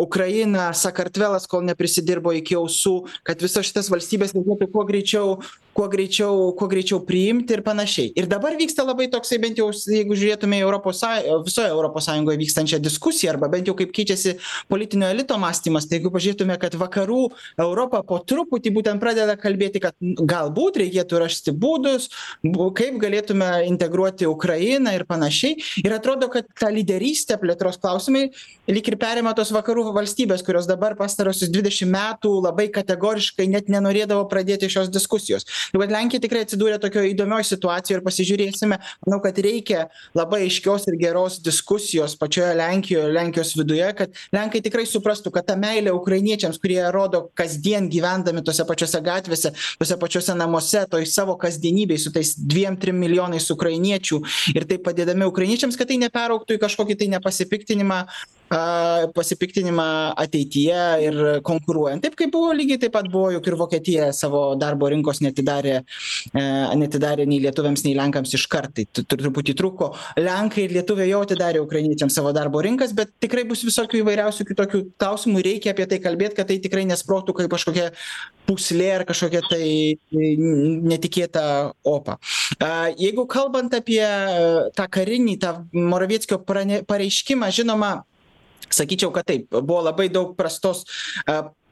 ukraina 0.00 0.70
sakartvelas 0.74 1.46
kol 1.50 1.62
neprisidirbo 1.68 2.34
iki 2.38 2.58
ausų 2.58 2.96
kad 3.26 3.44
visas 3.44 3.68
šitas 3.68 3.92
valstybes 3.92 4.34
reikėtų 4.36 4.70
kuo 4.72 4.86
greičiau 4.88 5.38
kuo 5.78 5.86
greičiau 5.86 6.50
kuo 6.58 6.66
greičiau 6.66 6.98
priimti 7.06 7.54
ir 7.54 7.62
panašiai. 7.62 8.10
Ir 8.18 8.26
dabar 8.26 8.56
vyksta 8.58 8.82
labai 8.82 9.06
toksai 9.12 9.36
bent 9.38 9.60
jau 9.60 9.68
jeigu 9.70 10.16
žiūrėtume 10.18 10.58
į 10.58 10.64
europos 10.64 10.98
sąj 11.04 11.28
visoj 11.46 11.68
europos 11.70 12.08
sąjungoj 12.08 12.38
vykstančią 12.40 12.80
diskusiją 12.82 13.30
arba 13.36 13.46
bent 13.52 13.70
jau 13.70 13.76
kaip 13.78 13.92
keičiasi 13.94 14.34
politinio 14.66 15.06
elito 15.14 15.36
mąstymas 15.38 15.86
tai 15.86 16.00
jeigu 16.00 16.10
pažiūrėtume 16.10 16.56
kad 16.58 16.74
vakarų 16.80 17.20
europa 17.62 18.00
po 18.08 18.18
truputį 18.18 18.72
būtent 18.74 19.02
pradeda 19.04 19.36
kalbėti 19.38 19.82
kad 19.84 19.94
galbūt 20.02 20.80
reikėtų 20.82 21.20
rasti 21.22 21.54
būdus 21.54 22.08
bu 22.42 22.72
kaip 22.74 22.98
galėtume 22.98 23.52
integruoti 23.68 24.26
ukrainą 24.26 24.96
ir 24.98 25.06
panašiai. 25.06 25.60
Ir 25.84 25.94
atrodo 25.94 26.26
kad 26.34 26.50
ta 26.58 26.72
lyderystė 26.74 27.38
plėtros 27.38 27.78
klausimai 27.78 28.32
lyg 28.66 28.90
ir 28.90 28.98
perima 28.98 29.30
tos 29.38 29.54
vakarų 29.54 29.86
valstybės 29.94 30.42
kurios 30.42 30.66
dabar 30.66 30.98
pastaruosius 30.98 31.54
dvidešim 31.54 31.94
metų 31.94 32.34
labai 32.48 32.66
kategoriškai 32.74 33.46
net 33.54 33.70
nenorėdavo 33.70 34.26
pradėti 34.26 34.66
šios 34.74 34.90
diskusijos 34.90 35.46
tai 35.72 35.80
vat 35.82 35.92
lenkija 35.92 36.22
tikrai 36.22 36.44
atsidūrė 36.46 36.78
tokioj 36.82 37.10
įdomioj 37.12 37.46
situacijoj 37.48 37.98
ir 37.98 38.04
pasižiūrėsime 38.06 38.78
manau 39.06 39.20
kad 39.24 39.38
reikia 39.44 39.84
labai 40.16 40.44
aiškios 40.46 40.88
ir 40.90 40.98
geros 41.00 41.38
diskusijos 41.44 42.16
pačioje 42.20 42.54
lenkijoje 42.58 43.12
lenkijos 43.14 43.54
viduje 43.58 43.90
kad 43.98 44.22
lenkai 44.34 44.62
tikrai 44.64 44.86
suprastų 44.88 45.32
kad 45.34 45.48
ta 45.50 45.58
meilė 45.60 45.94
ukrainiečiams 45.96 46.60
kurie 46.62 46.80
rodo 46.94 47.26
kasdien 47.38 47.90
gyvendami 47.92 48.44
tose 48.46 48.66
pačiose 48.68 49.02
gatvėse 49.04 49.54
tuose 49.78 50.00
pačiuose 50.00 50.36
namuose 50.38 50.84
toj 50.90 51.06
savo 51.10 51.36
kasdienybėj 51.40 52.02
su 52.04 52.14
tais 52.14 52.34
dviem 52.38 52.78
trim 52.80 52.98
milijonais 53.00 53.50
ukrainiečių 53.54 54.22
ir 54.54 54.68
taip 54.68 54.84
padėdami 54.88 55.28
ukrainiečiams 55.28 55.78
kad 55.78 55.90
tai 55.90 56.00
neperaugtų 56.04 56.58
į 56.58 56.64
kažkokį 56.64 56.98
tai 57.02 57.12
nepasipiktinimą 57.16 58.04
pasipiktinimą 58.48 60.14
ateityje 60.16 60.82
ir 61.04 61.18
konkuruojant. 61.44 62.02
Taip 62.02 62.16
kaip 62.16 62.32
buvo 62.32 62.52
lygiai 62.56 62.80
taip 62.80 62.94
pat 62.96 63.08
buvo 63.12 63.32
juk 63.34 63.46
ir 63.50 63.56
vokietija 63.60 64.08
savo 64.16 64.54
darbo 64.60 64.88
rinkos 64.88 65.20
neatidarė 65.24 65.82
neatidarė 66.34 67.26
nei 67.28 67.42
lietuviams 67.44 67.84
nei 67.84 67.94
lenkams 67.98 68.32
iškart. 68.38 68.78
Tai 68.78 69.04
truputį 69.12 69.54
truko 69.58 69.90
lenkai 70.16 70.66
ir 70.66 70.76
lietuviai 70.78 71.10
jau 71.12 71.22
atidarė 71.26 71.62
ukrainiečiams 71.64 72.16
savo 72.20 72.32
darbo 72.36 72.62
rinkas 72.64 72.94
bet 72.96 73.12
tikrai 73.20 73.44
bus 73.48 73.64
visokių 73.66 74.02
įvairiausių 74.02 74.48
kitokių 74.52 74.82
klausimų. 75.00 75.44
Reikia 75.44 75.74
apie 75.74 75.88
tai 75.90 76.00
kalbėt 76.04 76.36
kad 76.38 76.48
tai 76.48 76.58
tikrai 76.62 76.86
nesprogtų 76.88 77.36
kaip 77.36 77.52
kažkokia 77.52 77.90
pūslė 78.48 78.90
ar 78.96 79.06
kažkokia 79.08 79.44
tai 79.44 79.98
netikėta 80.12 81.74
opa. 81.84 82.16
Jeigu 82.96 83.28
kalbant 83.28 83.74
apie 83.76 84.02
tą 84.76 84.88
karinį 84.88 85.36
tą 85.42 85.54
moravieckio 85.72 86.40
prane 86.48 86.80
pareiškimą 86.88 87.50
žinoma 87.52 87.98
sakyčiau 88.70 89.12
kad 89.14 89.26
taip 89.28 89.48
buvo 89.50 89.82
labai 89.88 90.08
daug 90.12 90.36
prastos 90.38 90.84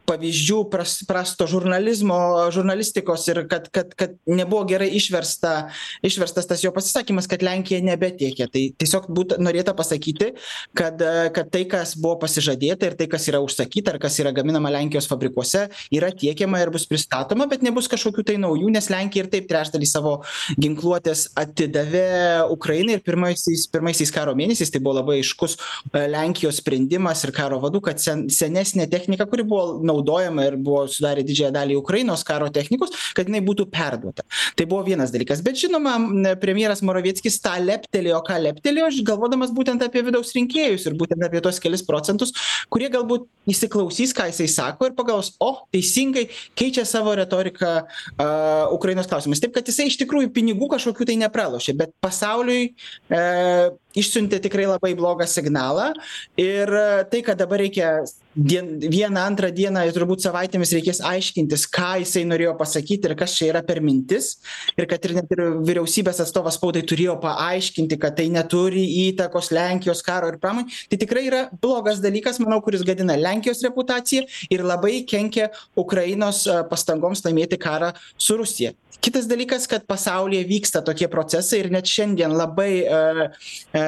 pavyzdžių 0.07 0.59
pras 0.73 0.99
prasto 1.09 1.47
žurnalizmo 1.51 2.17
žurnalistikos 2.55 3.27
ir 3.33 3.43
kad 3.51 3.69
kad 3.75 3.95
kad 3.99 4.17
nebuvo 4.27 4.65
gerai 4.69 4.89
išversta 4.99 5.55
išverstas 6.07 6.49
tas 6.49 6.65
jo 6.65 6.73
pasisakymas 6.75 7.29
kad 7.31 7.43
lenkija 7.43 7.83
nebetiekia. 7.85 8.49
Tai 8.53 8.63
tiesiog 8.79 9.09
būt 9.13 9.37
norėta 9.43 9.75
pasakyti 9.77 10.33
kad 10.77 11.03
kad 11.37 11.51
tai 11.53 11.65
kas 11.71 11.97
buvo 11.99 12.17
pasižadėta 12.23 12.91
ir 12.91 12.99
tai 12.99 13.09
kas 13.11 13.29
yra 13.31 13.43
užsakyta 13.45 13.95
ir 13.95 14.01
kas 14.03 14.19
yra 14.23 14.33
gaminama 14.37 14.73
lenkijos 14.79 15.09
fabrikuose 15.11 15.67
yra 15.95 16.13
tiekiama 16.13 16.63
ir 16.63 16.73
bus 16.75 16.87
pristatoma 16.91 17.49
bet 17.51 17.65
nebus 17.67 17.91
kažkokių 17.93 18.27
tai 18.31 18.39
naujų 18.43 18.73
nes 18.75 18.91
lenkija 18.93 19.27
ir 19.27 19.31
taip 19.33 19.49
trečdalį 19.51 19.91
savo 19.91 20.17
ginkluotės 20.61 21.29
atidavė 21.39 22.07
ukrainai 22.55 22.99
ir 22.99 23.05
pirmaisiais 23.07 23.67
pirmaisiais 23.73 24.13
karo 24.15 24.35
mėnesiais. 24.39 24.71
Tai 24.73 24.83
buvo 24.85 24.99
labai 25.01 25.21
aiškus 25.21 25.57
lenkijos 25.93 26.61
sprendimas 26.63 27.25
ir 27.27 27.33
karo 27.37 27.61
vadų 27.63 27.83
kad 27.89 28.03
sen 28.03 28.27
senesnė 28.33 28.89
technika 28.91 29.27
kuri 29.31 29.47
buvo 29.47 29.81
naudojama 29.97 30.47
ir 30.47 30.59
buvo 30.61 30.85
sudarė 30.91 31.25
didžiąją 31.27 31.53
dalį 31.57 31.81
ukrainos 31.81 32.25
karo 32.27 32.49
technikos 32.53 32.95
kad 33.17 33.29
jinai 33.31 33.43
būtų 33.45 33.69
perduota. 33.73 34.25
Tai 34.57 34.67
buvo 34.69 34.85
vienas 34.87 35.13
dalykas. 35.15 35.43
Bet 35.45 35.59
žinoma 35.61 35.97
premjeras 36.41 36.83
moravieckis 36.87 37.41
tą 37.45 37.57
leptelėjo 37.65 38.21
ką 38.27 38.39
leptelėjo 38.47 38.91
galvodamas 39.07 39.53
būtent 39.57 39.83
apie 39.85 40.03
vidaus 40.07 40.35
rinkėjus 40.37 40.87
ir 40.89 40.97
būtent 40.99 41.25
apie 41.27 41.43
tuos 41.45 41.61
kelis 41.63 41.85
procentus 41.87 42.35
kurie 42.73 42.89
galbūt 42.93 43.27
įsiklausys 43.51 44.15
ką 44.17 44.29
jisai 44.31 44.49
sako 44.51 44.91
ir 44.91 44.97
pagalvos 44.99 45.33
o 45.43 45.53
teisingai 45.75 46.27
keičia 46.59 46.87
savo 46.89 47.15
retoriką 47.19 47.73
a 48.23 48.29
ukrainos 48.75 49.09
klausimais 49.11 49.43
taip 49.43 49.55
kad 49.57 49.67
jisai 49.69 49.89
iš 49.91 49.99
tikrųjų 50.03 50.33
pinigų 50.35 50.71
kažkokių 50.75 51.09
tai 51.11 51.19
nepralošė 51.23 51.77
bet 51.79 51.95
pasauliui 52.05 52.73
e 53.11 53.23
išsiuntė 53.97 54.43
tikrai 54.45 54.69
labai 54.69 54.95
blogą 54.99 55.29
signalą 55.31 55.93
ir 56.41 56.73
tai 57.11 57.23
kad 57.27 57.39
dabar 57.41 57.63
reikia 57.63 57.99
dien 58.37 58.79
vieną 58.81 59.21
antrą 59.21 59.51
dieną 59.51 59.87
ir 59.89 59.95
turbūt 59.97 60.25
savaitėmis 60.27 60.73
reikės 60.77 61.01
aiškintis 61.05 61.65
ką 61.73 61.97
jisai 62.03 62.27
norėjo 62.29 62.53
pasakyti 62.59 63.09
ir 63.09 63.17
kas 63.19 63.35
čia 63.39 63.51
yra 63.51 63.63
per 63.65 63.81
mintis. 63.81 64.37
Ir 64.77 64.89
kad 64.91 65.05
ir 65.09 65.17
net 65.17 65.33
ir 65.33 65.43
vyriausybės 65.67 66.21
atstovas 66.25 66.59
spaudai 66.61 66.85
turėjo 66.87 67.17
paaiškinti 67.23 67.99
kad 68.03 68.19
tai 68.21 68.29
neturi 68.33 68.85
įtakos 69.07 69.51
lenkijos 69.57 70.05
karo 70.07 70.29
ir 70.33 70.41
pramonei. 70.43 70.73
Tai 70.91 71.01
tikrai 71.01 71.27
yra 71.31 71.43
blogas 71.63 72.03
dalykas 72.05 72.41
manau 72.45 72.61
kuris 72.65 72.85
gadina 72.87 73.17
lenkijos 73.17 73.65
reputaciją 73.65 74.27
ir 74.53 74.67
labai 74.67 75.01
kenkia 75.09 75.49
ukrainos 75.77 76.45
pastangoms 76.71 77.25
laimėti 77.25 77.61
karą 77.61 77.95
su 78.19 78.37
rusija. 78.37 78.77
Kitas 79.01 79.29
dalykas 79.29 79.69
kad 79.71 79.85
pasaulyje 79.87 80.45
vyksta 80.49 80.81
tokie 80.83 81.07
procesai 81.07 81.61
ir 81.61 81.69
net 81.71 81.87
šiandien 81.87 82.33
labai 82.35 82.71
e 82.83 83.01
e 83.77 83.83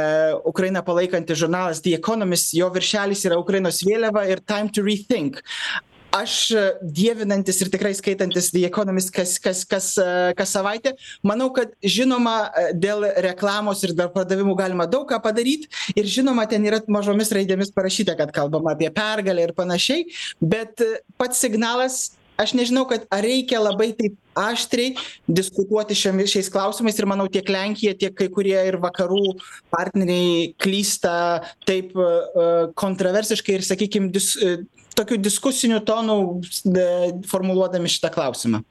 ukrainą 0.47 0.83
palaikantis 0.85 1.39
žurnalas 1.41 1.81
the 1.83 1.95
economist 1.97 2.53
jo 2.55 2.69
viršelis 2.71 3.25
yra 3.27 3.39
ukrainos 3.41 3.81
vėliava 3.83 4.27
ir 4.31 4.38
time 4.47 4.71
to 4.73 4.83
rethink. 4.83 5.43
Aš 6.15 6.55
dievinantis 6.81 7.59
ir 7.61 7.69
tikrai 7.69 7.93
skaitantis 7.93 8.49
the 8.51 8.65
economist 8.65 9.13
kas 9.13 9.37
kas 9.39 9.61
kas 9.69 9.91
kas 10.39 10.55
savaitę 10.57 10.95
manau 11.21 11.51
kad 11.53 11.75
žinoma 11.85 12.49
dėl 12.73 13.05
reklamos 13.27 13.85
ir 13.85 13.93
dėl 13.93 14.09
pardavimų 14.15 14.57
galima 14.57 14.87
daug 14.89 15.05
ką 15.11 15.21
padaryt 15.21 15.69
ir 15.93 16.09
žinoma 16.09 16.47
ten 16.49 16.65
yra 16.65 16.81
mažomis 16.89 17.29
raidėmis 17.37 17.75
parašyta 17.77 18.17
kad 18.17 18.33
kalbama 18.33 18.73
apie 18.73 18.89
pergalę 18.89 19.51
ir 19.51 19.53
panašiai 19.53 20.09
bet 20.41 20.81
pats 21.21 21.45
signalas 21.45 22.01
aš 22.39 22.55
nežinau 22.59 22.87
kad 22.89 23.05
ar 23.15 23.25
reikia 23.25 23.61
labai 23.63 23.91
taip 23.99 24.17
aštriai 24.39 24.95
diskutuoti 25.27 25.97
šiomis 25.99 26.33
šiais 26.35 26.51
klausimais 26.55 26.99
ir 26.99 27.09
manau 27.11 27.29
tiek 27.33 27.49
lenkija 27.51 27.97
tiek 27.99 28.15
kai 28.19 28.31
kurie 28.33 28.59
ir 28.71 28.79
vakarų 28.83 29.37
partneriai 29.75 30.53
klysta 30.63 31.15
taip 31.69 31.95
kontroversiškai 32.79 33.59
ir 33.59 33.67
sakykim 33.67 34.13
dis 34.15 34.35
tokiu 34.99 35.19
diskusiniu 35.23 35.79
tonu 35.87 36.19
formuluodami 37.31 37.91
šitą 37.91 38.15
klausimą 38.15 38.65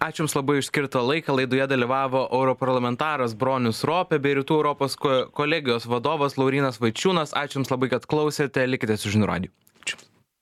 Ačiū 0.00 0.22
Jums 0.22 0.34
labai 0.36 0.60
iš 0.60 0.70
skirtą 0.70 1.02
laiką. 1.04 1.34
Laidoje 1.36 1.66
dalyvavo 1.68 2.22
europarlamentaras 2.32 3.34
Bronius 3.36 3.82
Ropė 3.84 4.20
bei 4.22 4.38
Rytų 4.38 4.60
Europos 4.60 4.96
kolegijos 4.96 5.88
vadovas 5.90 6.38
Laurinas 6.40 6.80
Vaičiūnas. 6.80 7.34
Ačiū 7.36 7.60
Jums 7.60 7.72
labai, 7.72 7.90
kad 7.92 8.06
klausėte. 8.08 8.64
Likite 8.70 8.96
su 8.96 9.12
žinių 9.12 9.28
radiju. 9.28 9.52